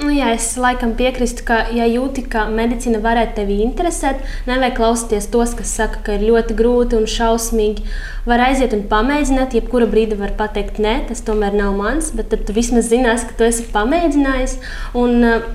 Nu, 0.00 0.08
jā, 0.08 0.30
es 0.32 0.46
laikam 0.56 0.94
piekrītu, 0.96 1.44
ka, 1.44 1.58
ja 1.76 1.84
jūti, 1.84 2.22
ka 2.32 2.46
medicīna 2.48 3.02
varētu 3.04 3.36
tevi 3.36 3.58
interesēt, 3.60 4.22
nevajag 4.48 4.78
klausīties 4.78 5.28
tos, 5.34 5.52
kas 5.58 5.74
saka, 5.76 6.00
ka 6.06 6.16
ir 6.16 6.24
ļoti 6.30 6.56
grūti 6.56 6.96
un 6.96 7.04
šausmīgi. 7.04 7.84
Var 8.24 8.44
aiziet 8.46 8.72
un 8.72 8.86
pamēģināt, 8.88 9.58
jebkura 9.58 9.90
brīdi 9.92 10.16
var 10.16 10.32
pateikt, 10.38 10.80
nē, 10.80 10.94
tas 11.10 11.20
tomēr 11.26 11.52
nav 11.58 11.76
mans, 11.76 12.08
bet 12.16 12.32
tad 12.32 12.46
tu 12.48 12.56
vismaz 12.56 12.88
zinās, 12.88 13.26
ka 13.28 13.36
tu 13.36 13.44
esi 13.50 13.68
pamēģinājis. 13.74 14.56
Un, 15.02 15.18
uh, 15.20 15.50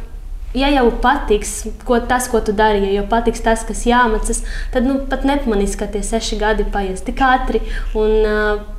Ja 0.55 0.69
jau 0.71 0.87
patiks 1.03 1.67
ko, 1.85 1.97
tas, 2.07 2.29
ko 2.31 2.39
tu 2.41 2.53
dari, 2.55 2.79
ja 2.87 3.01
jau 3.01 3.03
patiks 3.11 3.43
tas, 3.45 3.65
kas 3.67 3.83
jāmācās, 3.85 4.39
tad 4.73 4.87
nu, 4.87 4.95
pat 5.11 5.27
nepamanīs, 5.27 5.75
ka 5.77 5.89
tie 5.91 5.99
seši 6.01 6.39
gadi 6.39 6.65
paies 6.71 7.03
tik 7.05 7.19
ātri. 7.21 7.61
Un, 7.99 8.15
uh, 8.23 8.76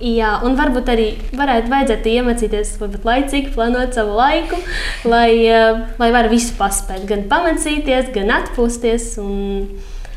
Jā, 0.00 0.38
un 0.48 0.54
varbūt 0.56 0.86
arī 0.88 1.06
varētu 1.36 1.68
vajadzētu 1.68 2.12
iemācīties, 2.14 2.70
varbūt 2.80 3.04
laicīgi 3.04 3.50
plānot 3.52 3.92
savu 3.96 4.14
laiku, 4.16 4.56
lai, 5.04 5.32
eh, 5.44 5.82
lai 6.00 6.08
varētu 6.14 6.32
visu 6.32 6.54
paspēt. 6.56 7.04
Gan 7.10 7.26
pamācīties, 7.28 8.08
gan 8.14 8.32
atpūsties 8.38 9.18
un 9.20 9.68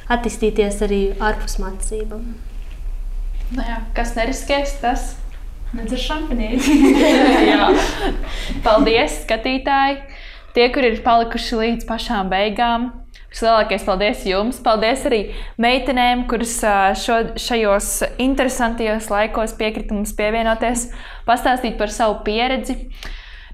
attīstīties 0.08 0.80
arī 0.88 1.02
ārpus 1.20 1.60
mācībām. 1.60 2.24
Nu, 3.54 3.62
jā, 3.62 3.82
kas 3.94 4.16
neriskēs, 4.16 4.80
tas 4.80 5.12
Nedzer 5.74 5.98
šampanīti. 5.98 6.76
Jā. 7.50 7.72
Paldies, 8.62 9.24
skatītāji! 9.24 10.04
Tie, 10.54 10.68
kur 10.70 10.86
ir 10.86 11.00
palikuši 11.02 11.58
līdz 11.58 11.88
pašām 11.90 12.30
beigām, 12.30 12.92
vislielākais 13.34 13.84
paldies 13.88 14.24
jums! 14.30 14.62
Paldies 14.64 15.04
arī 15.10 15.22
meitenēm, 15.62 16.26
kuras 16.30 16.56
šo, 17.02 17.18
šajos 17.40 17.90
interesantajos 18.22 19.10
laikos 19.12 19.56
piekrita 19.60 19.98
mums 19.98 20.14
pievienoties, 20.18 20.88
pastāstīt 21.28 21.76
par 21.82 21.92
savu 21.94 22.22
pieredzi. 22.28 22.78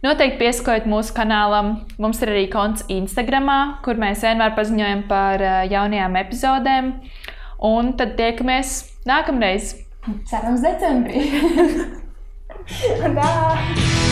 Noteikti 0.03 0.39
piesakojiet 0.39 0.85
mūsu 0.87 1.11
kanālam. 1.15 1.73
Mums 1.99 2.21
ir 2.23 2.31
arī 2.31 2.45
konts 2.51 2.85
Instagram, 2.91 3.49
kur 3.83 3.99
mēs 3.99 4.23
vienmēr 4.23 4.55
paziņojam 4.55 5.07
par 5.09 5.43
jaunajām 5.71 6.19
epizodēm. 6.21 6.93
Un 7.67 7.95
tad 7.99 8.15
tiekamies 8.19 8.77
nākamreiz! 9.09 9.73
Cerams, 10.29 10.63
decembrī. 10.63 11.25
Tā! 13.17 14.08